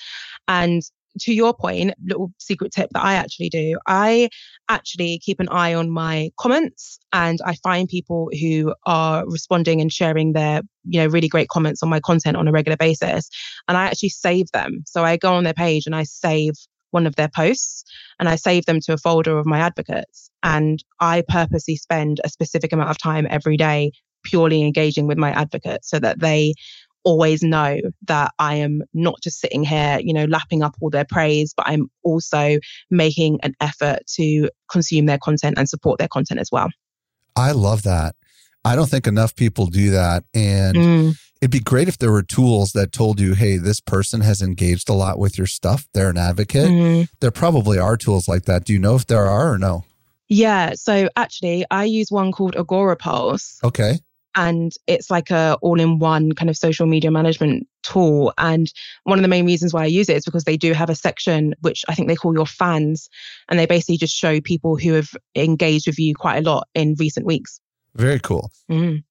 [0.49, 0.83] And
[1.21, 4.29] to your point, little secret tip that I actually do, I
[4.69, 9.93] actually keep an eye on my comments and I find people who are responding and
[9.93, 13.29] sharing their, you know, really great comments on my content on a regular basis.
[13.69, 14.85] And I actually save them.
[14.87, 16.55] So I go on their page and I save
[16.93, 17.85] one of their posts
[18.19, 20.31] and I save them to a folder of my advocates.
[20.43, 23.93] And I purposely spend a specific amount of time every day
[24.25, 26.55] purely engaging with my advocates so that they
[27.05, 31.05] always know that I am not just sitting here, you know, lapping up all their
[31.05, 32.59] praise, but I'm also
[32.91, 36.69] making an effort to consume their content and support their content as well.
[37.35, 38.15] I love that.
[38.65, 40.25] I don't think enough people do that.
[40.35, 44.21] And Mm, it'd be great if there were tools that told you, hey, this person
[44.23, 45.89] has engaged a lot with your stuff.
[45.93, 46.71] They're an advocate.
[46.71, 47.09] mhm.
[47.21, 48.65] There probably are tools like that.
[48.65, 49.85] Do you know if there are or no?
[50.29, 50.75] Yeah.
[50.77, 53.59] So actually, I use one called Agorapulse.
[53.65, 53.99] Okay.
[54.35, 58.73] and it's like a all-in-one kind of social media management tool and
[59.05, 60.95] one of the main reasons why i use it is because they do have a
[60.95, 63.11] section which i think they call your fans
[63.51, 66.95] and they basically just show people who have engaged with you quite a lot in
[66.99, 67.61] recent weeks
[67.95, 68.51] Very cool.
[68.71, 69.05] Mhm.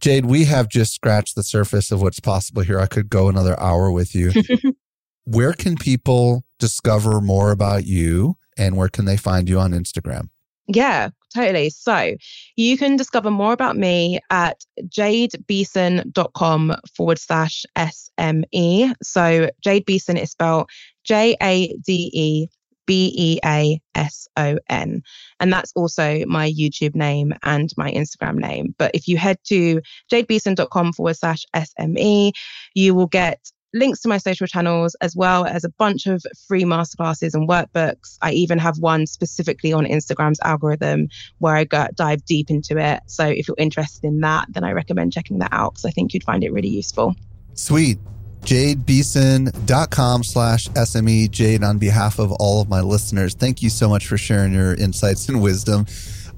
[0.00, 2.78] Jade, we have just scratched the surface of what's possible here.
[2.78, 4.32] I could go another hour with you.
[5.24, 10.28] where can people discover more about you and where can they find you on Instagram?
[10.68, 11.70] Yeah, totally.
[11.70, 12.16] So
[12.56, 18.94] you can discover more about me at jadebeason.com forward slash SME.
[19.02, 20.68] So Jade Beason is spelled
[21.04, 22.48] J A D E
[22.86, 25.02] B E A S O N.
[25.40, 28.74] And that's also my YouTube name and my Instagram name.
[28.78, 29.80] But if you head to
[30.10, 32.32] jadebeason.com forward slash SME,
[32.74, 36.64] you will get links to my social channels as well as a bunch of free
[36.64, 38.16] masterclasses and workbooks.
[38.22, 41.08] I even have one specifically on Instagram's algorithm
[41.38, 43.02] where I go dive deep into it.
[43.06, 46.14] So if you're interested in that, then I recommend checking that out because I think
[46.14, 47.14] you'd find it really useful.
[47.54, 47.98] Sweet.
[48.46, 51.30] jadebeason.com slash SME.
[51.30, 54.74] Jade, on behalf of all of my listeners, thank you so much for sharing your
[54.74, 55.84] insights and wisdom.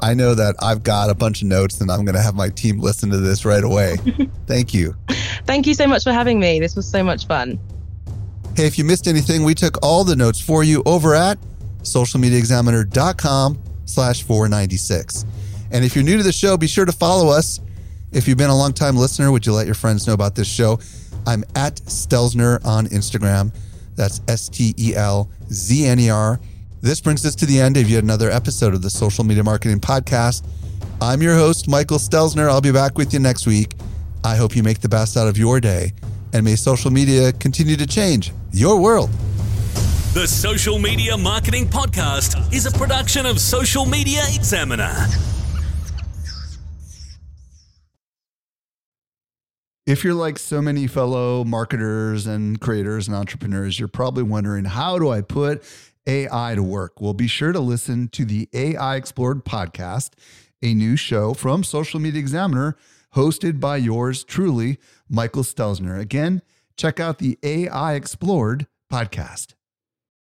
[0.00, 2.48] I know that I've got a bunch of notes and I'm going to have my
[2.48, 3.96] team listen to this right away.
[4.46, 4.96] thank you.
[5.44, 6.60] Thank you so much for having me.
[6.60, 7.58] This was so much fun.
[8.56, 11.38] Hey, if you missed anything, we took all the notes for you over at
[11.82, 15.26] socialmediaexaminer.com slash 496.
[15.70, 17.60] And if you're new to the show, be sure to follow us.
[18.12, 20.48] If you've been a long time listener, would you let your friends know about this
[20.48, 20.78] show?
[21.28, 23.54] I'm at Stelzner on Instagram.
[23.96, 26.40] That's S T E L Z N E R.
[26.80, 29.78] This brings us to the end of yet another episode of the Social Media Marketing
[29.78, 30.46] Podcast.
[31.02, 32.48] I'm your host, Michael Stelzner.
[32.48, 33.74] I'll be back with you next week.
[34.24, 35.92] I hope you make the best out of your day,
[36.32, 39.10] and may social media continue to change your world.
[40.14, 44.94] The Social Media Marketing Podcast is a production of Social Media Examiner.
[49.88, 54.98] If you're like so many fellow marketers and creators and entrepreneurs, you're probably wondering, how
[54.98, 55.64] do I put
[56.06, 57.00] AI to work?
[57.00, 60.10] Well, be sure to listen to the AI Explored podcast,
[60.62, 62.76] a new show from Social Media Examiner,
[63.14, 64.76] hosted by yours truly,
[65.08, 65.98] Michael Stelzner.
[65.98, 66.42] Again,
[66.76, 69.54] check out the AI Explored podcast.